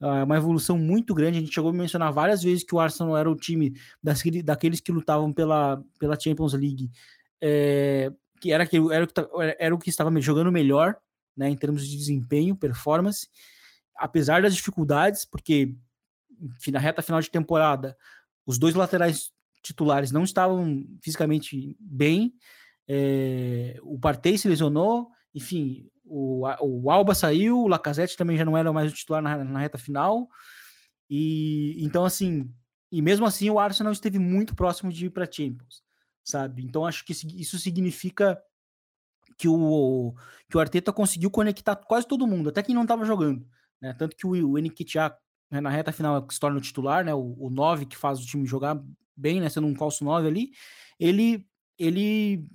[0.02, 1.38] é uma evolução muito grande.
[1.38, 4.80] A gente chegou a mencionar várias vezes que o Arsenal era o time das, daqueles
[4.80, 6.90] que lutavam pela, pela Champions League,
[7.42, 9.08] é, que era, que era,
[9.60, 10.96] era o que estava jogando melhor,
[11.36, 13.28] né, em termos de desempenho, performance,
[13.98, 15.76] apesar das dificuldades, porque
[16.72, 17.98] na reta final de temporada
[18.46, 19.32] os dois laterais
[19.62, 22.34] titulares não estavam fisicamente bem,
[22.92, 28.58] é, o Partey se lesionou, enfim, o, o Alba saiu, o Lacazette também já não
[28.58, 30.28] era mais o titular na, na reta final.
[31.08, 32.52] E então, assim,
[32.92, 35.84] e mesmo assim o Arsenal esteve muito próximo de ir para Champions,
[36.24, 36.64] sabe?
[36.64, 38.42] Então acho que isso significa
[39.38, 40.16] que o,
[40.50, 43.48] que o Arteta conseguiu conectar quase todo mundo, até quem não estava jogando.
[43.80, 43.94] Né?
[43.94, 45.16] Tanto que o, o Nketiah,
[45.50, 47.14] né, na reta final, se torna o titular, né?
[47.14, 48.82] o, o 9 que faz o time jogar
[49.16, 49.48] bem, né?
[49.48, 50.52] sendo um falso 9 ali,
[51.00, 51.48] ele,
[51.78, 52.46] ele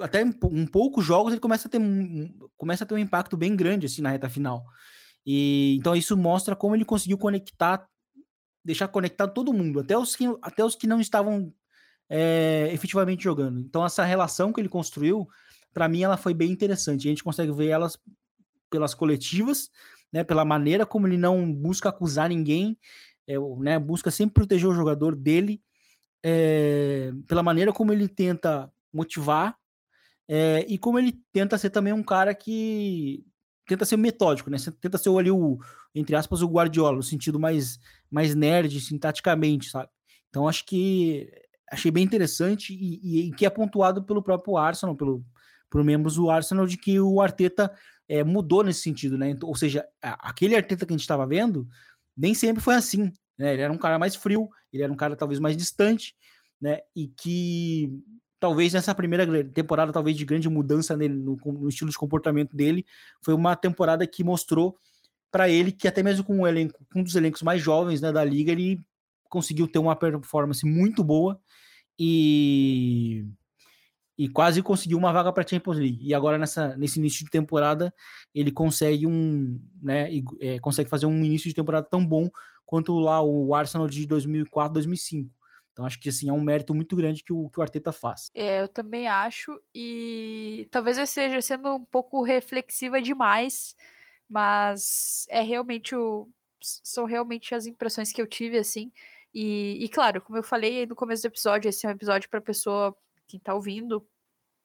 [0.00, 3.56] até um poucos jogos ele começa a ter um, começa a ter um impacto bem
[3.56, 4.64] grande assim na reta final.
[5.26, 7.86] E então isso mostra como ele conseguiu conectar,
[8.64, 11.52] deixar conectado todo mundo, até os que, até os que não estavam
[12.08, 13.58] é, efetivamente jogando.
[13.60, 15.26] Então essa relação que ele construiu,
[15.72, 17.08] para mim ela foi bem interessante.
[17.08, 17.98] A gente consegue ver elas
[18.70, 19.70] pelas coletivas,
[20.12, 22.78] né, pela maneira como ele não busca acusar ninguém,
[23.26, 25.60] é, né, busca sempre proteger o jogador dele,
[26.22, 29.56] é, pela maneira como ele tenta motivar
[30.28, 33.24] é, e como ele tenta ser também um cara que
[33.66, 34.56] tenta ser metódico, né?
[34.80, 35.58] Tenta ser ali o,
[35.94, 37.78] entre aspas, o Guardiola, no sentido mais,
[38.10, 39.88] mais nerd, sintaticamente, sabe?
[40.28, 41.30] Então acho que
[41.70, 45.24] achei bem interessante e, e, que é pontuado pelo próprio Arsenal, pelo,
[45.70, 47.72] por membros do Arsenal, de que o Arteta
[48.08, 49.30] é, mudou nesse sentido, né?
[49.30, 51.66] Então, ou seja, aquele Arteta que a gente estava vendo
[52.16, 53.54] nem sempre foi assim, né?
[53.54, 56.14] Ele era um cara mais frio, ele era um cara talvez mais distante,
[56.60, 56.80] né?
[56.94, 57.90] E que
[58.44, 62.84] talvez nessa primeira temporada, talvez de grande mudança nele, no, no estilo de comportamento dele,
[63.22, 64.76] foi uma temporada que mostrou
[65.30, 68.22] para ele que até mesmo com um elenco, um dos elencos mais jovens né, da
[68.22, 68.84] liga, ele
[69.30, 71.40] conseguiu ter uma performance muito boa
[71.98, 73.24] e
[74.18, 76.06] e quase conseguiu uma vaga para Champions League.
[76.06, 77.94] E agora nessa nesse início de temporada
[78.34, 82.28] ele consegue um, né, é, consegue fazer um início de temporada tão bom
[82.66, 85.30] quanto lá o Arsenal de 2004, 2005.
[85.74, 88.30] Então acho que assim é um mérito muito grande que o, que o Arteta faz.
[88.32, 93.74] É, eu também acho e talvez eu esteja sendo um pouco reflexiva demais,
[94.30, 96.28] mas é realmente o
[96.62, 98.90] são realmente as impressões que eu tive assim.
[99.34, 102.40] E, e claro, como eu falei no começo do episódio, esse é um episódio para
[102.40, 102.96] pessoa
[103.26, 104.06] que está ouvindo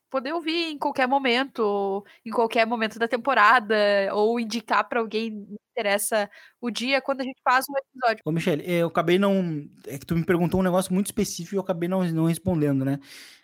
[0.09, 3.75] poder ouvir em qualquer momento, em qualquer momento da temporada,
[4.13, 5.47] ou indicar para alguém
[5.79, 8.21] interessa o dia quando a gente faz um episódio.
[8.25, 9.67] Ô, Michele, eu acabei não.
[9.87, 12.83] É que tu me perguntou um negócio muito específico e eu acabei não, não respondendo,
[12.83, 12.99] né?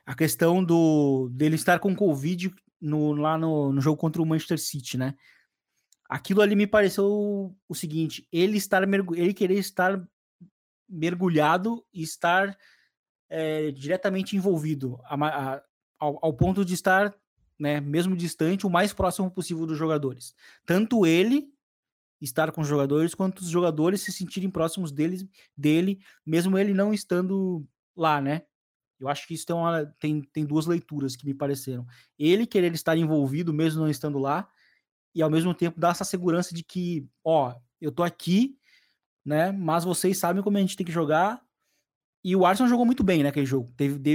[0.05, 4.59] A questão do dele estar com Covid no, lá no, no jogo contra o Manchester
[4.59, 5.15] City, né?
[6.09, 10.01] aquilo ali me pareceu o seguinte: ele estar ele querer estar
[10.87, 12.55] mergulhado e estar
[13.29, 15.63] é, diretamente envolvido a, a,
[15.99, 17.13] ao, ao, ponto de estar,
[17.59, 20.35] né, mesmo distante, o mais próximo possível dos jogadores.
[20.65, 21.51] Tanto ele
[22.25, 26.93] estar com os jogadores, quanto os jogadores se sentirem próximos dele, dele mesmo ele não
[26.93, 27.65] estando
[27.95, 28.41] lá, né?
[28.99, 31.85] Eu acho que isso tem, uma, tem, tem duas leituras que me pareceram.
[32.17, 34.47] Ele querer estar envolvido, mesmo não estando lá,
[35.13, 38.57] e ao mesmo tempo dar essa segurança de que, ó, eu tô aqui,
[39.23, 39.51] né?
[39.51, 41.41] Mas vocês sabem como a gente tem que jogar.
[42.23, 43.71] E o Arsenal jogou muito bem naquele jogo.
[43.77, 44.13] Teve, de,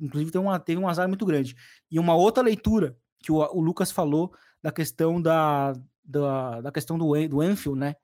[0.00, 1.56] inclusive, teve, uma, teve um azar muito grande.
[1.90, 4.32] E uma outra leitura que o, o Lucas falou
[4.62, 5.72] da questão da,
[6.08, 7.94] da, da questão do, do Enfield, né?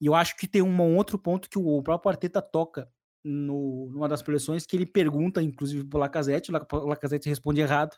[0.00, 2.90] E eu acho que tem um outro ponto que o próprio Arteta toca
[3.24, 7.96] no, numa das preleções, que ele pergunta, inclusive, para o Lacazette, o Lacazette responde errado,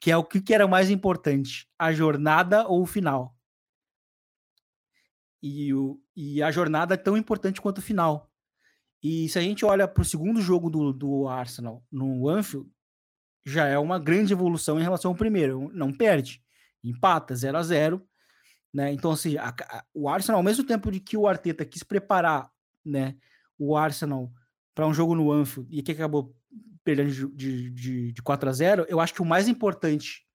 [0.00, 3.36] que é o que, que era mais importante, a jornada ou o final?
[5.42, 8.30] E, o, e a jornada é tão importante quanto o final.
[9.02, 12.70] E se a gente olha para o segundo jogo do, do Arsenal no Anfield,
[13.44, 15.70] já é uma grande evolução em relação ao primeiro.
[15.74, 16.40] Não perde,
[16.84, 18.08] empata 0 a 0
[18.72, 18.92] né?
[18.92, 22.50] Então, assim, a, a, o Arsenal, ao mesmo tempo de que o Arteta quis preparar
[22.84, 23.16] né,
[23.58, 24.32] o Arsenal
[24.74, 26.34] para um jogo no Anfield e que acabou
[26.82, 30.26] perdendo de, de, de 4 a 0 eu acho que o mais importante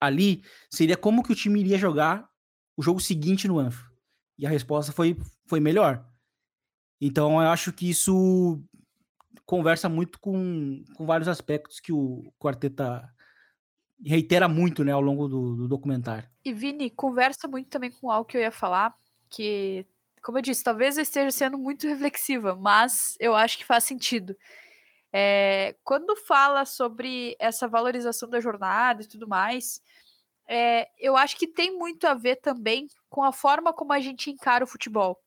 [0.00, 2.28] ali seria como que o time iria jogar
[2.76, 3.92] o jogo seguinte no Anfield.
[4.38, 5.16] E a resposta foi,
[5.46, 6.04] foi melhor.
[7.00, 8.62] Então, eu acho que isso
[9.44, 13.08] conversa muito com, com vários aspectos que o, que o Arteta
[14.04, 16.28] reitera muito, né, ao longo do, do, documentário.
[16.44, 18.94] E Vini, conversa muito também com algo que eu ia falar,
[19.30, 19.86] que,
[20.22, 24.36] como eu disse, talvez eu esteja sendo muito reflexiva, mas eu acho que faz sentido.
[25.12, 29.80] É, quando fala sobre essa valorização da jornada e tudo mais,
[30.48, 34.30] é, eu acho que tem muito a ver também com a forma como a gente
[34.30, 35.18] encara o futebol.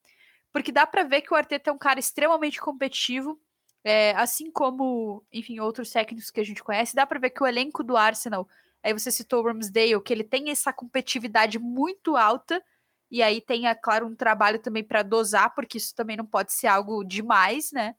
[0.52, 3.40] Porque dá para ver que o Arteta é um cara extremamente competitivo,
[3.84, 7.48] é, assim como, enfim, outros técnicos que a gente conhece, dá para ver que o
[7.48, 8.48] elenco do Arsenal
[8.86, 12.64] Aí você citou o Ramsdale, que ele tem essa competitividade muito alta,
[13.10, 16.54] e aí tem, é claro, um trabalho também para dosar, porque isso também não pode
[16.54, 17.96] ser algo demais, né?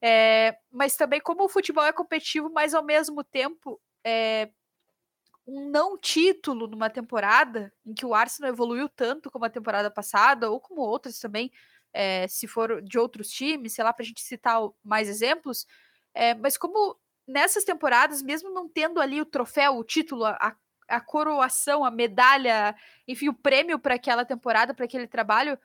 [0.00, 4.48] É, mas também como o futebol é competitivo, mas ao mesmo tempo é,
[5.46, 10.50] um não título numa temporada em que o Arsenal evoluiu tanto como a temporada passada,
[10.50, 11.52] ou como outras também,
[11.92, 15.66] é, se for de outros times, sei lá, para a gente citar mais exemplos,
[16.14, 16.96] é, mas como
[17.26, 20.56] nessas temporadas, mesmo não tendo ali o troféu, o título, a,
[20.88, 22.74] a coroação, a medalha,
[23.06, 25.58] enfim, o prêmio para aquela temporada, para aquele trabalho,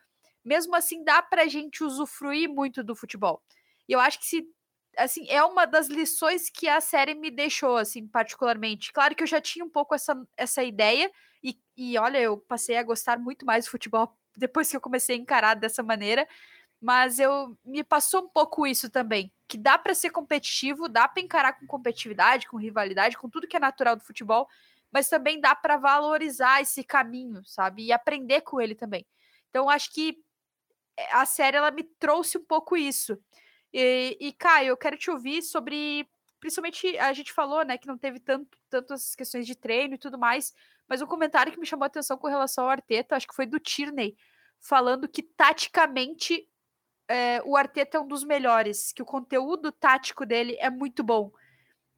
[0.44, 3.42] mesmo assim dá para a gente usufruir muito do futebol.
[3.88, 4.48] E eu acho que se
[4.96, 8.92] assim, é uma das lições que a série me deixou, assim, particularmente.
[8.92, 11.10] Claro que eu já tinha um pouco essa, essa ideia,
[11.42, 15.16] e, e olha, eu passei a gostar muito mais do futebol depois que eu comecei
[15.16, 16.26] a encarar dessa maneira,
[16.80, 21.22] mas eu me passou um pouco isso também, que dá para ser competitivo, dá para
[21.22, 24.48] encarar com competitividade, com rivalidade, com tudo que é natural do futebol,
[24.92, 27.86] mas também dá para valorizar esse caminho, sabe?
[27.86, 29.04] E aprender com ele também.
[29.50, 30.18] Então acho que
[30.96, 33.18] eh, a série ela me trouxe um pouco isso.
[33.72, 36.08] E, e Caio, eu quero te ouvir sobre,
[36.40, 40.18] principalmente a gente falou, né, que não teve tanto tantas questões de treino e tudo
[40.18, 40.54] mais,
[40.88, 43.46] mas um comentário que me chamou a atenção com relação ao Arteta, acho que foi
[43.46, 44.16] do Tierney,
[44.60, 46.48] falando que taticamente
[47.08, 51.32] é, o Arteta é um dos melhores, que o conteúdo tático dele é muito bom.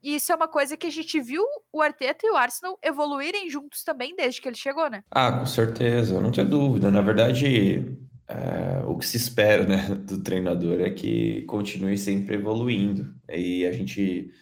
[0.03, 3.51] E isso é uma coisa que a gente viu o Arteta e o Arsenal evoluírem
[3.51, 5.05] juntos também desde que ele chegou, né?
[5.11, 6.91] Ah, com certeza, não tenho dúvida.
[6.91, 7.85] Na verdade,
[8.27, 13.15] é, o que se espera né, do treinador é que continue sempre evoluindo.
[13.29, 14.33] E a gente,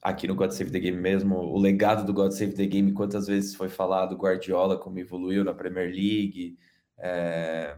[0.00, 3.26] aqui no God Save the Game mesmo, o legado do God Save the Game, quantas
[3.26, 6.56] vezes foi falado Guardiola como evoluiu na Premier League,
[6.98, 7.76] é,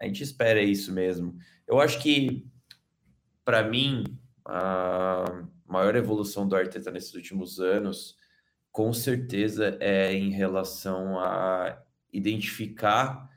[0.00, 1.36] a gente espera isso mesmo.
[1.68, 2.46] Eu acho que,
[3.44, 4.04] para mim,
[4.44, 8.16] a maior evolução do Arteta nesses últimos anos,
[8.72, 11.78] com certeza, é em relação a
[12.10, 13.28] identificar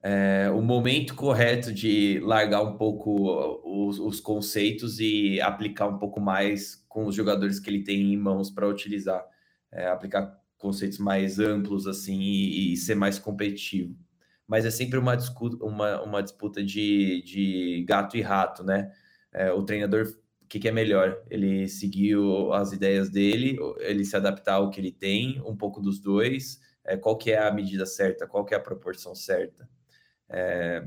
[0.00, 6.20] é, o momento correto de largar um pouco os, os, conceitos e aplicar um pouco
[6.20, 9.26] mais com os jogadores que ele tem em mãos para utilizar,
[9.72, 13.96] é, aplicar conceitos mais amplos assim e, e ser mais competitivo
[14.48, 18.90] mas é sempre uma disputa, uma, uma disputa de, de gato e rato, né?
[19.32, 20.06] É, o treinador,
[20.42, 21.22] o que, que, é melhor?
[21.30, 22.16] Ele seguir
[22.54, 26.96] as ideias dele, ele se adaptar ao que ele tem, um pouco dos dois, é,
[26.96, 29.68] qual que é a medida certa, qual que é a proporção certa.
[30.30, 30.82] É,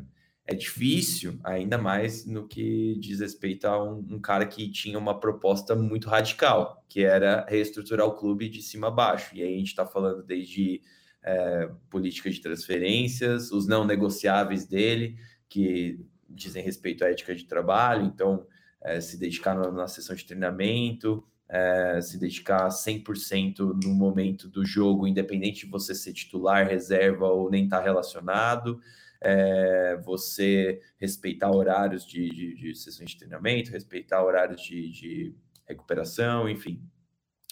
[0.45, 5.19] é difícil, ainda mais no que diz respeito a um, um, cara que tinha uma
[5.19, 9.35] proposta muito radical, que era reestruturar o clube de cima a baixo.
[9.35, 10.81] E aí a gente está falando desde
[11.23, 15.17] é, política de transferências, os não negociáveis dele,
[15.47, 15.99] que
[16.29, 18.45] dizem respeito à ética de trabalho, então
[18.81, 24.65] é, se dedicar na, na sessão de treinamento, é, se dedicar 100% no momento do
[24.65, 28.79] jogo, independente de você ser titular, reserva ou nem estar tá relacionado,
[29.19, 35.35] é, você respeitar horários de, de, de de treinamento, respeitar horários de, de
[35.67, 36.81] recuperação, enfim,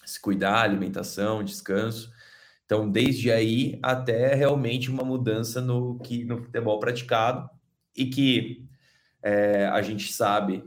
[0.06, 2.12] se cuidar, alimentação, descanso.
[2.70, 7.50] Então, desde aí até realmente uma mudança no que no futebol praticado
[7.98, 8.64] e que
[9.24, 10.64] é, a gente sabe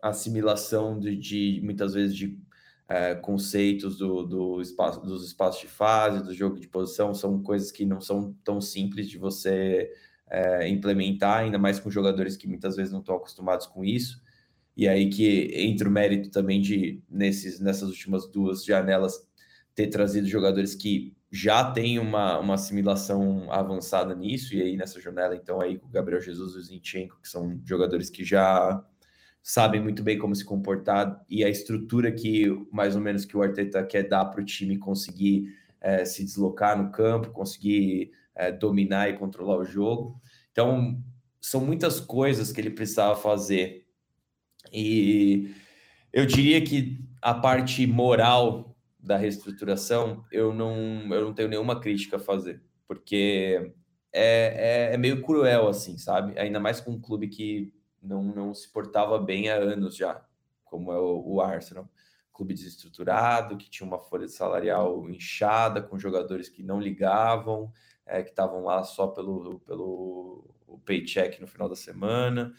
[0.00, 2.38] assimilação de, de muitas vezes de
[2.88, 7.72] é, conceitos do, do espaço, dos espaços de fase, do jogo de posição, são coisas
[7.72, 9.90] que não são tão simples de você
[10.30, 14.22] é, implementar, ainda mais com jogadores que muitas vezes não estão acostumados com isso.
[14.76, 19.28] E aí que entra o mérito também de, nesses, nessas últimas duas janelas,
[19.74, 25.36] ter trazido jogadores que já têm uma, uma assimilação avançada nisso, e aí nessa janela,
[25.36, 28.84] então, aí com o Gabriel Jesus e o Zinchenko, que são jogadores que já
[29.42, 33.42] sabem muito bem como se comportar e a estrutura que mais ou menos que o
[33.42, 39.08] Arteta quer dar para o time conseguir é, se deslocar no campo, conseguir é, dominar
[39.08, 40.20] e controlar o jogo.
[40.52, 41.02] Então,
[41.40, 43.86] são muitas coisas que ele precisava fazer.
[44.72, 45.54] E
[46.12, 48.69] eu diria que a parte moral
[49.02, 50.74] da reestruturação, eu não,
[51.14, 53.72] eu não tenho nenhuma crítica a fazer, porque
[54.12, 56.38] é, é, é meio cruel, assim, sabe?
[56.38, 57.72] Ainda mais com um clube que
[58.02, 60.24] não, não se portava bem há anos já,
[60.64, 61.88] como é o, o Arsenal.
[62.32, 67.70] Clube desestruturado, que tinha uma folha salarial inchada, com jogadores que não ligavam,
[68.06, 72.54] é, que estavam lá só pelo, pelo o paycheck no final da semana.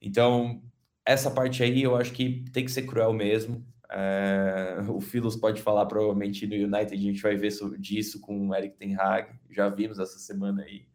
[0.00, 0.62] Então,
[1.04, 3.64] essa parte aí eu acho que tem que ser cruel mesmo.
[3.94, 8.54] É, o Filos pode falar provavelmente no United, a gente vai ver disso com o
[8.54, 10.86] Eric Ten Hag, já vimos essa semana aí.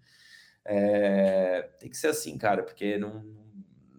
[0.65, 3.23] É, tem que ser assim, cara, porque não,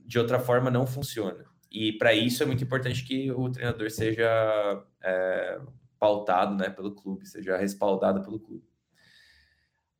[0.05, 1.45] de outra forma não funciona.
[1.71, 5.61] E para isso é muito importante que o treinador seja é,
[5.97, 8.67] pautado né, pelo clube, seja respaldado pelo clube.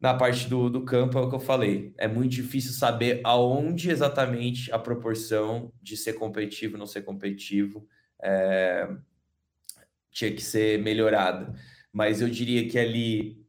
[0.01, 1.95] Na parte do, do campo é o que eu falei.
[1.99, 7.87] É muito difícil saber aonde exatamente a proporção de ser competitivo não ser competitivo
[8.23, 8.89] é,
[10.11, 11.55] tinha que ser melhorada.
[11.93, 13.45] Mas eu diria que ali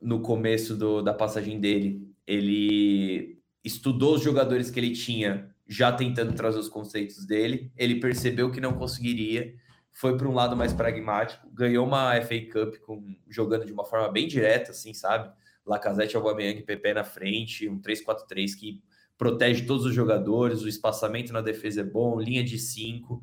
[0.00, 6.34] no começo do, da passagem dele, ele estudou os jogadores que ele tinha já tentando
[6.34, 7.72] trazer os conceitos dele.
[7.76, 9.54] Ele percebeu que não conseguiria,
[9.92, 14.10] foi para um lado mais pragmático, ganhou uma FA Cup com, jogando de uma forma
[14.10, 15.32] bem direta, assim, sabe?
[15.64, 18.82] Lacazette, Aubameyang Pepe na frente, um 3-4-3 que
[19.16, 23.22] protege todos os jogadores, o espaçamento na defesa é bom, linha de 5,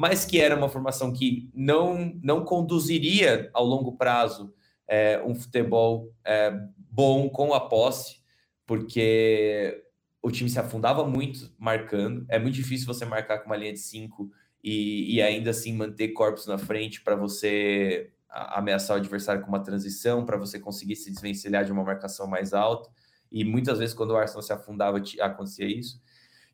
[0.00, 4.50] mas que era uma formação que não, não conduziria ao longo prazo
[4.88, 6.58] é, um futebol é,
[6.90, 8.22] bom com a posse,
[8.64, 9.84] porque
[10.22, 12.24] o time se afundava muito marcando.
[12.30, 14.30] É muito difícil você marcar com uma linha de cinco
[14.64, 19.62] e, e ainda assim manter corpos na frente para você ameaçar o adversário com uma
[19.62, 22.88] transição, para você conseguir se desvencilhar de uma marcação mais alta.
[23.30, 26.00] E muitas vezes, quando o Arsenal se afundava, acontecia isso.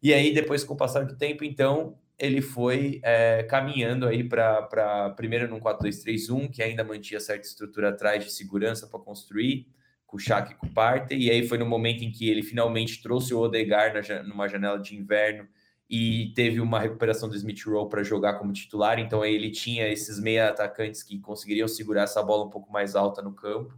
[0.03, 5.13] E aí, depois, com o passar do tempo, então, ele foi é, caminhando aí para
[5.17, 9.67] primeiro num 4-2-3-1, que ainda mantinha certa estrutura atrás de segurança para construir
[10.07, 12.43] com o Shaq e com o Partey, e aí foi no momento em que ele
[12.43, 15.47] finalmente trouxe o Odegar na, numa janela de inverno
[15.91, 19.89] e teve uma recuperação do Smith Rowe para jogar como titular, então aí ele tinha
[19.89, 23.75] esses meia atacantes que conseguiriam segurar essa bola um pouco mais alta no campo.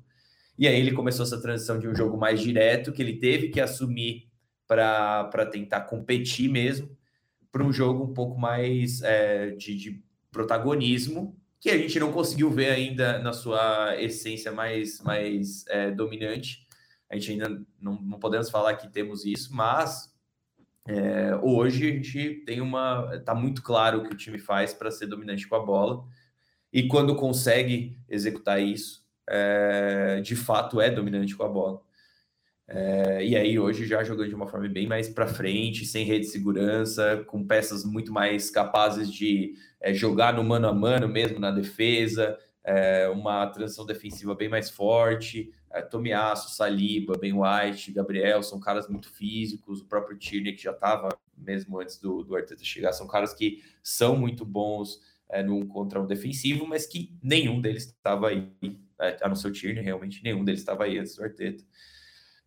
[0.59, 3.61] E aí ele começou essa transição de um jogo mais direto, que ele teve que
[3.61, 4.29] assumir
[4.67, 6.98] para tentar competir mesmo,
[7.51, 12.51] para um jogo um pouco mais é, de, de protagonismo, que a gente não conseguiu
[12.51, 16.67] ver ainda na sua essência mais, mais é, dominante.
[17.11, 20.15] A gente ainda não, não podemos falar que temos isso, mas
[20.87, 23.19] é, hoje a gente tem uma.
[23.21, 26.05] Tá muito claro o que o time faz para ser dominante com a bola.
[26.73, 31.81] E quando consegue executar isso, é, de fato é dominante com a bola.
[32.71, 36.27] É, e aí hoje já jogando de uma forma bem mais para frente, sem rede
[36.27, 41.39] de segurança, com peças muito mais capazes de é, jogar no mano a mano mesmo
[41.39, 45.51] na defesa, é, uma transição defensiva bem mais forte.
[45.71, 49.81] É, Tomiasso, Saliba, Ben White, Gabriel são caras muito físicos.
[49.81, 53.63] O próprio Tierney, que já estava mesmo antes do, do Arteta chegar, são caras que
[53.83, 55.01] são muito bons
[55.31, 58.51] é, no contra um defensivo, mas que nenhum deles estava aí,
[59.01, 61.65] é, a não ser o Tierney, realmente nenhum deles estava aí antes do Arteta.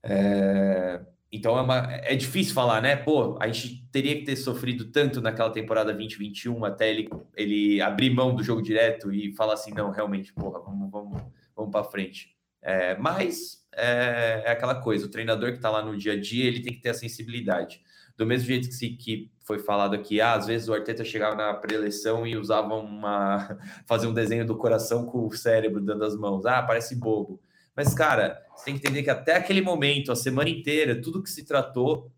[0.04, 2.95] É, então é, uma, é difícil falar, né?
[2.95, 8.14] Pô, a gente teria que ter sofrido tanto naquela temporada 2021 até ele, ele abrir
[8.14, 11.22] mão do jogo direto e falar assim: não, realmente, porra, vamos, vamos,
[11.56, 12.36] vamos para frente.
[12.62, 16.45] É, mas é, é aquela coisa, o treinador que está lá no dia a dia,
[16.45, 17.82] ele tem que ter a sensibilidade.
[18.18, 21.36] Do mesmo jeito que, se, que foi falado aqui, ah, às vezes o Arteta chegava
[21.36, 23.58] na preleção e usava uma.
[23.88, 26.45] fazia um desenho do coração com o cérebro dando as mãos.
[26.45, 27.41] Ah, parece bobo.
[27.82, 31.32] Mas, cara, você tem que entender que até aquele momento, a semana inteira, tudo que
[31.32, 32.11] se tratou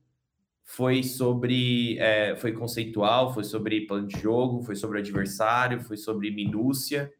[0.61, 1.97] foi sobre.
[1.99, 7.13] É, foi conceitual, foi sobre plano de jogo, foi sobre adversário, foi sobre minúcia.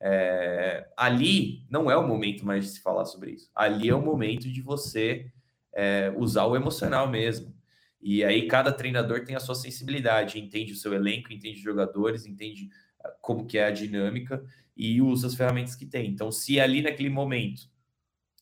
[0.00, 3.48] É, ali não é o momento mais de se falar sobre isso.
[3.54, 5.30] Ali é o momento de você
[5.72, 7.54] é, usar o emocional mesmo.
[8.02, 12.26] E aí cada treinador tem a sua sensibilidade, entende o seu elenco, entende os jogadores,
[12.26, 12.68] entende
[13.04, 14.44] ah, como que é a dinâmica
[14.76, 16.10] e usa as ferramentas que tem.
[16.10, 17.75] Então, se ali naquele momento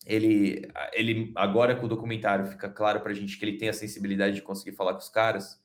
[0.05, 3.72] ele, ele agora com o documentário fica claro para a gente que ele tem a
[3.72, 5.61] sensibilidade de conseguir falar com os caras,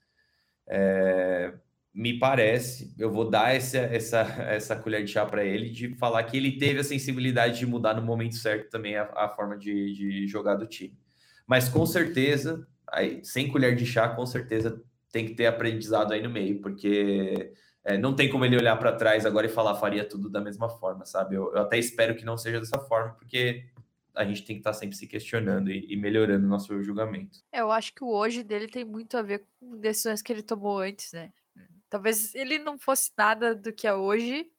[0.67, 1.53] é,
[1.93, 6.23] me parece, eu vou dar essa, essa, essa colher de chá para ele, de falar
[6.23, 9.93] que ele teve a sensibilidade de mudar no momento certo também a, a forma de,
[9.93, 10.97] de jogar do time.
[11.47, 14.81] Mas com certeza, aí, sem colher de chá, com certeza
[15.11, 17.51] tem que ter aprendizado aí no meio, porque
[17.83, 20.69] é, não tem como ele olhar para trás agora e falar faria tudo da mesma
[20.69, 21.35] forma, sabe?
[21.35, 23.65] Eu, eu, até espero que não seja dessa forma, porque
[24.15, 27.39] a gente tem que estar tá sempre se questionando e, e melhorando o nosso julgamento.
[27.51, 30.43] É, eu acho que o hoje dele tem muito a ver com decisões que ele
[30.43, 31.31] tomou antes, né?
[31.89, 34.49] Talvez ele não fosse nada do que é hoje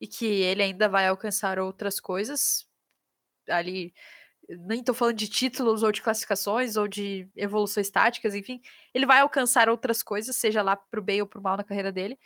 [0.00, 2.66] e que ele ainda vai alcançar outras coisas
[3.48, 3.92] ali.
[4.48, 8.60] Nem tô falando de títulos ou de classificações ou de evoluções táticas, enfim.
[8.94, 12.18] Ele vai alcançar outras coisas, seja lá pro bem ou pro mal na carreira dele.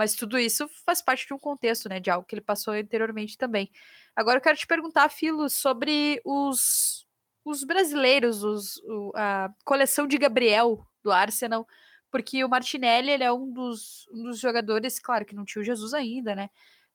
[0.00, 2.00] Mas tudo isso faz parte de um contexto, né?
[2.00, 3.70] De algo que ele passou anteriormente também.
[4.16, 7.06] Agora eu quero te perguntar, Filo, sobre os,
[7.44, 11.66] os brasileiros, os, o, a coleção de Gabriel do Arsenal
[12.10, 15.64] porque o Martinelli ele é um dos, um dos jogadores, claro que não tinha o
[15.64, 16.48] Jesus ainda, né?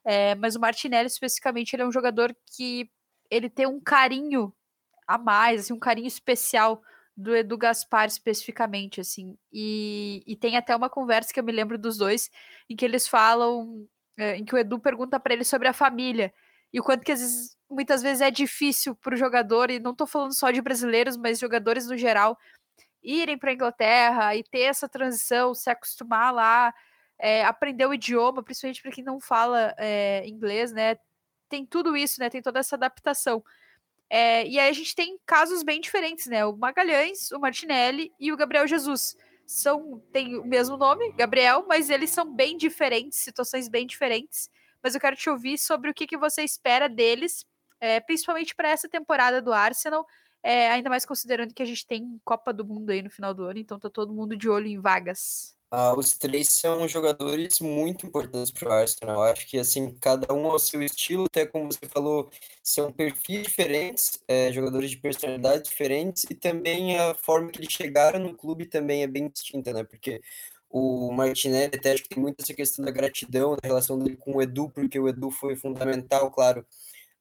[0.03, 2.89] É, mas o Martinelli, especificamente, ele é um jogador que
[3.29, 4.51] ele tem um carinho
[5.07, 6.81] a mais, assim, um carinho especial
[7.16, 9.38] do Edu Gaspar especificamente, assim.
[9.51, 12.30] E, e tem até uma conversa que eu me lembro dos dois,
[12.70, 13.88] em que eles falam,
[14.18, 16.34] é, em que o Edu pergunta para ele sobre a família
[16.76, 19.91] e o quanto que às vezes, muitas vezes é difícil para o jogador, e não
[19.91, 22.38] estou falando só de brasileiros, mas jogadores no geral,
[23.01, 26.74] irem para a Inglaterra e ter essa transição, se acostumar lá,
[27.18, 30.97] é, aprender o idioma, principalmente para quem não fala é, inglês, né?
[31.47, 32.30] Tem tudo isso, né?
[32.30, 33.41] Tem toda essa adaptação.
[34.16, 36.45] É, e aí a gente tem casos bem diferentes, né?
[36.45, 39.18] O Magalhães, o Martinelli e o Gabriel Jesus.
[39.45, 44.49] São, tem o mesmo nome, Gabriel, mas eles são bem diferentes, situações bem diferentes.
[44.82, 47.45] Mas eu quero te ouvir sobre o que, que você espera deles,
[47.78, 50.07] é, principalmente para essa temporada do Arsenal
[50.41, 53.43] é, ainda mais considerando que a gente tem Copa do Mundo aí no final do
[53.43, 55.57] ano, então tá todo mundo de olho em vagas.
[55.78, 59.23] Ah, os três são jogadores muito importantes para o Arsenal.
[59.23, 62.32] Acho que assim, cada um ao seu estilo, até como você falou,
[62.63, 68.21] são perfis diferentes, é, jogadores de personalidades diferentes, e também a forma que eles chegaram
[68.21, 69.84] no clube também é bem distinta, né?
[69.84, 70.21] Porque
[70.69, 74.38] o Martinelli até acho que tem muito essa questão da gratidão, da relação dele com
[74.38, 76.65] o Edu, porque o Edu foi fundamental, claro,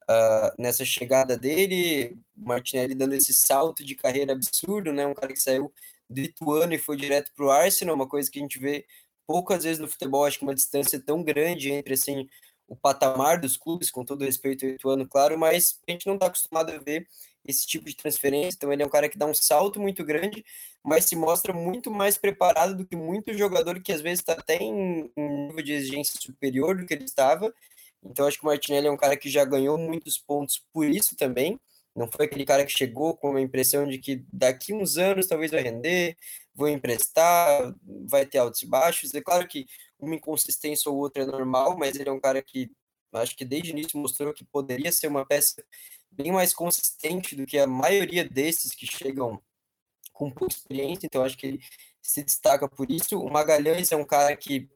[0.09, 5.05] uh, nessa chegada dele, Martinelli dando esse salto de carreira absurdo, né?
[5.05, 5.73] Um cara que saiu
[6.09, 8.85] do Ituano e foi direto para o Arsenal, uma coisa que a gente vê
[9.27, 12.27] poucas vezes no futebol, acho que uma distância tão grande entre assim
[12.67, 16.27] o patamar dos clubes, com todo respeito ao Ituano, claro, mas a gente não está
[16.27, 17.07] acostumado a ver
[17.47, 18.55] esse tipo de transferência.
[18.57, 20.43] Então ele é um cara que dá um salto muito grande,
[20.83, 24.57] mas se mostra muito mais preparado do que muito jogador que às vezes está até
[24.57, 27.53] em um nível de exigência superior do que ele estava
[28.05, 31.15] então acho que o Martinelli é um cara que já ganhou muitos pontos por isso
[31.15, 31.59] também.
[31.95, 35.51] Não foi aquele cara que chegou com a impressão de que daqui uns anos talvez
[35.51, 36.17] vai render,
[36.53, 37.73] vou emprestar,
[38.07, 39.13] vai ter altos e baixos.
[39.13, 39.65] É claro que
[39.97, 42.69] uma inconsistência ou outra é normal, mas ele é um cara que
[43.13, 45.63] acho que desde o início mostrou que poderia ser uma peça
[46.11, 49.41] bem mais consistente do que a maioria desses que chegam
[50.11, 51.59] com pouca experiência, então acho que ele
[52.01, 53.19] se destaca por isso.
[53.19, 54.69] O Magalhães é um cara que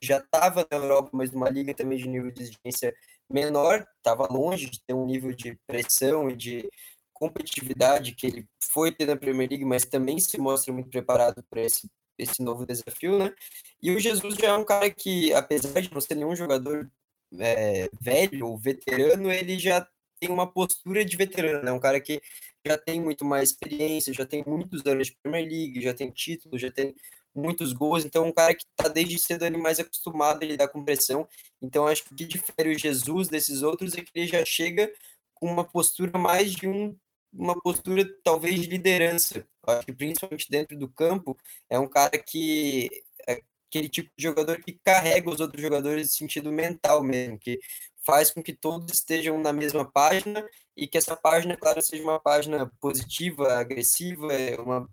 [0.00, 2.94] já estava na Europa, mas numa liga também de nível de exigência
[3.30, 6.68] menor, estava longe de ter um nível de pressão e de
[7.12, 11.62] competitividade que ele foi ter na Premier League, mas também se mostra muito preparado para
[11.62, 13.34] esse, esse novo desafio, né?
[13.82, 16.90] E o Jesus já é um cara que, apesar de não ser nenhum jogador
[17.38, 19.86] é, velho ou veterano, ele já
[20.20, 21.72] tem uma postura de veterano, né?
[21.72, 22.20] Um cara que
[22.66, 26.58] já tem muito mais experiência, já tem muitos anos de Premier League, já tem título,
[26.58, 26.94] já tem
[27.36, 30.84] muitos gols, então um cara que está desde cedo ali mais acostumado a lidar com
[30.84, 31.28] pressão.
[31.60, 34.92] Então acho que o que difere o Jesus desses outros é que ele já chega
[35.34, 36.96] com uma postura mais de um
[37.32, 39.46] uma postura talvez de liderança.
[39.66, 41.36] Acho que principalmente dentro do campo
[41.68, 42.88] é um cara que
[43.28, 47.60] é aquele tipo de jogador que carrega os outros jogadores no sentido mental mesmo, que
[48.04, 52.20] faz com que todos estejam na mesma página e que essa página, claro, seja uma
[52.20, 54.88] página positiva, agressiva, é uma,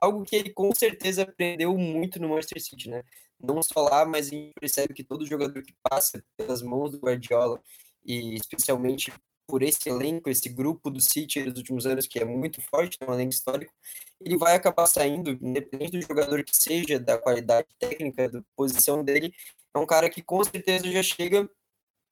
[0.00, 3.02] algo que ele com certeza aprendeu muito no Manchester City, né?
[3.40, 6.98] Não só lá, mas a gente percebe que todo jogador que passa pelas mãos do
[6.98, 7.60] Guardiola
[8.04, 9.12] e especialmente
[9.46, 13.10] por esse elenco, esse grupo do City nos últimos anos, que é muito forte, é
[13.10, 13.72] um elenco histórico,
[14.20, 19.34] ele vai acabar saindo, independente do jogador que seja, da qualidade técnica, da posição dele,
[19.74, 21.48] é um cara que com certeza já chega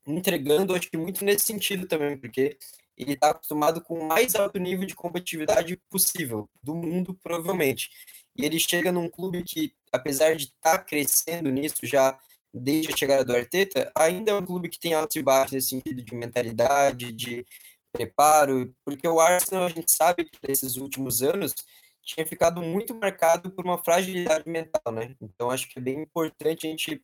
[0.07, 2.59] entregando, acho que muito nesse sentido também, porque
[3.03, 7.91] ele está acostumado com o mais alto nível de competitividade possível, do mundo, provavelmente.
[8.37, 12.19] E ele chega num clube que, apesar de estar tá crescendo nisso já
[12.53, 15.69] desde a chegada do Arteta, ainda é um clube que tem altos e baixos nesse
[15.69, 17.47] sentido de mentalidade, de
[17.93, 21.55] preparo, porque o Arsenal, a gente sabe que nesses últimos anos
[22.03, 25.15] tinha ficado muito marcado por uma fragilidade mental, né?
[25.21, 27.03] Então acho que é bem importante a gente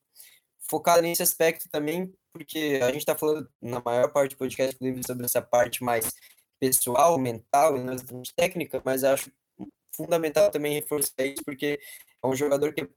[0.68, 5.06] focar nesse aspecto também, porque a gente está falando na maior parte do podcast, inclusive,
[5.06, 6.12] sobre essa parte mais
[6.58, 7.96] pessoal, mental e não
[8.34, 9.30] técnica, mas acho
[9.94, 11.78] fundamental também reforçar isso, porque
[12.22, 12.88] é um jogador que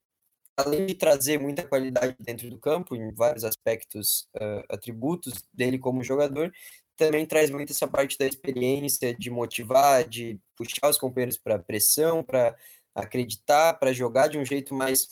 [0.58, 6.04] além de trazer muita qualidade dentro do campo, em vários aspectos, uh, atributos dele como
[6.04, 6.52] jogador,
[6.98, 12.22] também traz muito essa parte da experiência, de motivar, de puxar os companheiros para pressão,
[12.22, 12.54] para
[12.94, 15.08] acreditar, para jogar de um jeito mais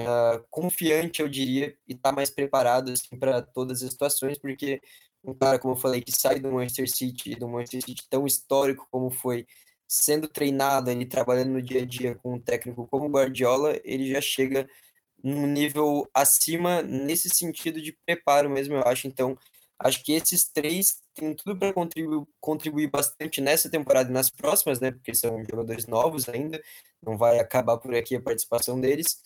[0.00, 4.80] uh, confiante, eu diria, e estar tá mais preparado assim, para todas as situações, porque
[5.24, 8.86] um cara, como eu falei, que sai do Manchester City, do Manchester City tão histórico
[8.90, 9.46] como foi,
[9.86, 14.20] sendo treinado, ele trabalhando no dia a dia com um técnico como Guardiola, ele já
[14.20, 14.68] chega
[15.22, 19.06] num nível acima nesse sentido de preparo mesmo, eu acho.
[19.06, 19.36] Então,
[19.78, 24.80] acho que esses três têm tudo para contribuir, contribuir bastante nessa temporada e nas próximas,
[24.80, 24.90] né?
[24.90, 26.62] Porque são jogadores novos ainda,
[27.02, 29.20] não vai acabar por aqui a participação deles.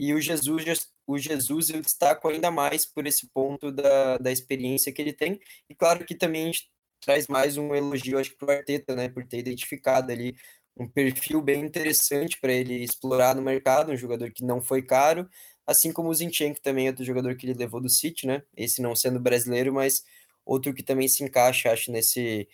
[0.00, 4.90] E o Jesus, o Jesus eu destaco ainda mais por esse ponto da, da experiência
[4.90, 5.38] que ele tem.
[5.68, 6.70] E claro que também a gente
[7.02, 10.34] traz mais um elogio, acho que, para o Arteta, né, por ter identificado ali
[10.74, 15.28] um perfil bem interessante para ele explorar no mercado, um jogador que não foi caro,
[15.66, 18.96] assim como o Zinchenko também, outro jogador que ele levou do City, né, esse não
[18.96, 20.02] sendo brasileiro, mas
[20.46, 22.48] outro que também se encaixa, acho, nesse,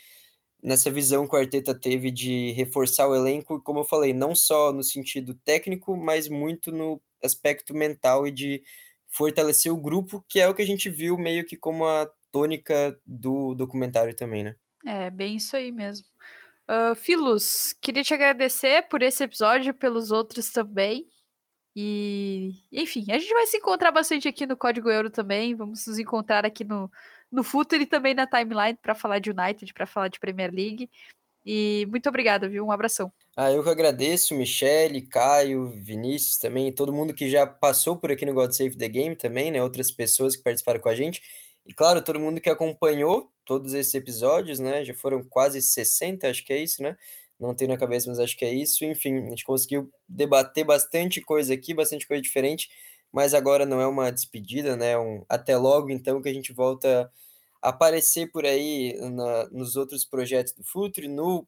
[0.61, 4.72] nessa visão que o Arteta teve de reforçar o elenco, como eu falei, não só
[4.72, 8.62] no sentido técnico, mas muito no aspecto mental e de
[9.09, 12.99] fortalecer o grupo, que é o que a gente viu meio que como a tônica
[13.05, 14.57] do documentário também, né?
[14.85, 16.07] É, bem isso aí mesmo.
[16.68, 21.09] Uh, Filos, queria te agradecer por esse episódio, pelos outros também.
[21.74, 25.55] E, enfim, a gente vai se encontrar bastante aqui no Código Euro também.
[25.55, 26.91] Vamos nos encontrar aqui no,
[27.31, 30.91] no Future e também na timeline para falar de United, para falar de Premier League.
[31.47, 32.66] E muito obrigada, viu?
[32.66, 33.12] Um abração.
[33.36, 38.26] Ah, eu que agradeço, Michele, Caio, Vinícius também, todo mundo que já passou por aqui
[38.26, 39.62] no God Save the Game também, né?
[39.62, 41.22] Outras pessoas que participaram com a gente.
[41.64, 44.84] E claro, todo mundo que acompanhou todos esses episódios, né?
[44.84, 46.97] Já foram quase 60, acho que é isso, né?
[47.38, 48.84] Não tenho na cabeça, mas acho que é isso.
[48.84, 52.68] Enfim, a gente conseguiu debater bastante coisa aqui, bastante coisa diferente,
[53.12, 54.99] mas agora não é uma despedida, né?
[54.99, 57.09] Um até logo, então, que a gente volta
[57.69, 61.47] aparecer por aí na, nos outros projetos do Futre, no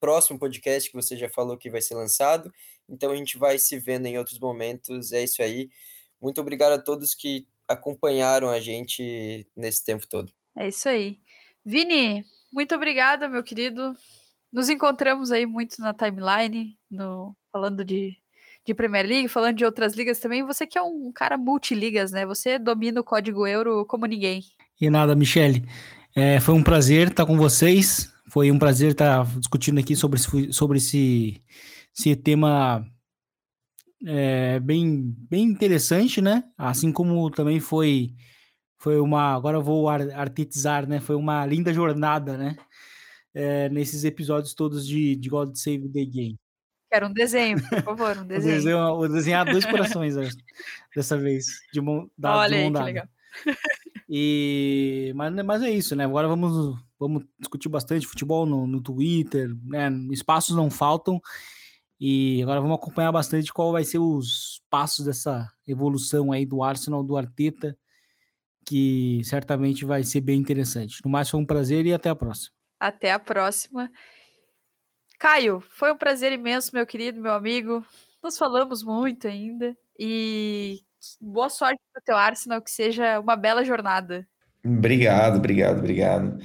[0.00, 2.52] próximo podcast que você já falou que vai ser lançado.
[2.88, 5.12] Então a gente vai se vendo em outros momentos.
[5.12, 5.70] É isso aí.
[6.20, 10.32] Muito obrigado a todos que acompanharam a gente nesse tempo todo.
[10.56, 11.20] É isso aí.
[11.64, 13.96] Vini, muito obrigada, meu querido.
[14.52, 18.16] Nos encontramos aí muito na timeline, no, falando de,
[18.64, 20.42] de Premier League, falando de outras ligas também.
[20.42, 22.26] Você que é um cara multiligas, né?
[22.26, 24.42] Você domina o código euro como ninguém.
[24.80, 25.64] E nada, Michele.
[26.16, 28.10] É, foi um prazer estar com vocês.
[28.30, 30.18] Foi um prazer estar discutindo aqui sobre,
[30.52, 31.42] sobre esse,
[31.96, 32.86] esse tema
[34.06, 36.44] é, bem, bem interessante, né?
[36.56, 38.14] Assim como também foi
[38.78, 41.00] foi uma, agora eu vou artetizar, né?
[41.00, 42.56] Foi uma linda jornada, né?
[43.34, 46.38] É, nesses episódios todos de, de God Save the Game.
[46.90, 48.96] Quero um desenho, por favor, um desenho.
[48.96, 50.14] vou desenhar dois corações
[50.96, 53.08] dessa vez, de mão, da, Olha de mão aí, que legal.
[54.12, 56.04] E, mas, mas é isso, né?
[56.04, 59.88] Agora vamos, vamos discutir bastante futebol no, no Twitter, né?
[60.10, 61.20] Espaços não faltam.
[62.00, 67.04] E agora vamos acompanhar bastante qual vai ser os passos dessa evolução aí do Arsenal,
[67.04, 67.78] do Arteta,
[68.66, 71.00] que certamente vai ser bem interessante.
[71.04, 72.52] No mais, foi um prazer e até a próxima.
[72.80, 73.92] Até a próxima.
[75.20, 77.84] Caio, foi um prazer imenso, meu querido, meu amigo.
[78.20, 79.76] Nós falamos muito ainda.
[79.96, 80.80] E
[81.20, 84.26] boa sorte para o teu Arsenal, que seja uma bela jornada.
[84.64, 86.38] Obrigado, obrigado, obrigado.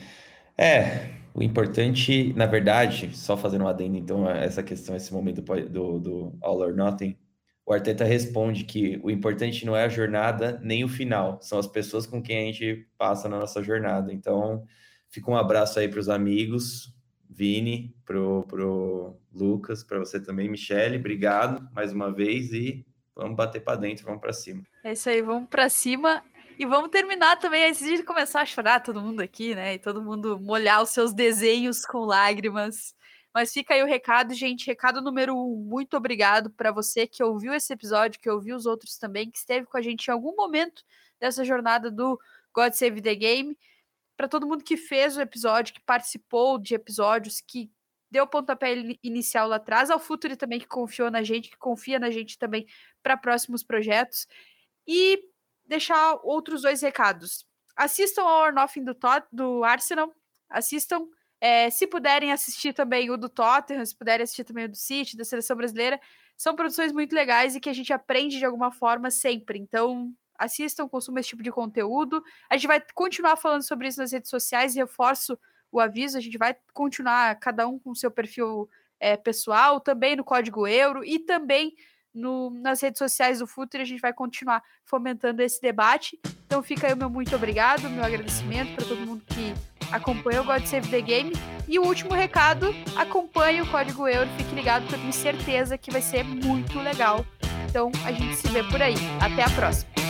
[0.58, 6.00] É, o importante, na verdade, só fazendo um adendo, então, essa questão, esse momento do,
[6.00, 7.18] do All or Nothing,
[7.66, 11.68] o Arteta responde que o importante não é a jornada nem o final, são as
[11.68, 14.14] pessoas com quem a gente passa na nossa jornada.
[14.14, 14.64] Então,
[15.10, 16.94] fica um abraço aí para os amigos,
[17.30, 22.86] Vini, pro, pro Lucas, para você também, Michele, obrigado mais uma vez e
[23.16, 24.64] vamos bater para dentro, vamos para cima.
[24.84, 26.24] É isso aí, vamos para cima.
[26.58, 29.74] E vamos terminar também, antes de começar a chorar todo mundo aqui, né?
[29.74, 32.96] E todo mundo molhar os seus desenhos com lágrimas.
[33.34, 34.66] Mas fica aí o recado, gente.
[34.66, 38.98] Recado número um, muito obrigado para você que ouviu esse episódio, que ouviu os outros
[38.98, 40.82] também, que esteve com a gente em algum momento
[41.20, 42.18] dessa jornada do
[42.54, 43.58] God Save the Game.
[44.16, 47.70] Para todo mundo que fez o episódio, que participou de episódios, que
[48.16, 52.00] deu o pontapé inicial lá atrás, ao Futuri também que confiou na gente, que confia
[52.00, 52.66] na gente também
[53.04, 54.26] para próximos projetos.
[54.88, 55.22] E
[55.66, 57.46] deixar outros dois recados.
[57.76, 58.96] Assistam ao Ornoffin do,
[59.34, 60.14] do Arsenal,
[60.50, 61.06] assistam.
[61.42, 65.18] É, se puderem assistir também o do Tottenham, se puderem assistir também o do City,
[65.18, 66.00] da Seleção Brasileira,
[66.38, 69.60] são produções muito legais e que a gente aprende de alguma forma sempre.
[69.60, 72.24] Então, assistam, consumam esse tipo de conteúdo.
[72.50, 75.38] A gente vai continuar falando sobre isso nas redes sociais e reforço
[75.76, 80.24] o aviso, a gente vai continuar cada um com seu perfil é, pessoal, também no
[80.24, 81.76] código euro e também
[82.14, 86.18] no, nas redes sociais do Futre, a gente vai continuar fomentando esse debate.
[86.46, 89.54] Então fica aí o meu muito obrigado, meu agradecimento para todo mundo que
[89.92, 91.34] acompanha o God Save the Game.
[91.68, 95.92] E o último recado, acompanhe o Código Euro, fique ligado porque eu tenho certeza que
[95.92, 97.26] vai ser muito legal.
[97.68, 98.96] Então a gente se vê por aí.
[99.20, 100.05] Até a próxima!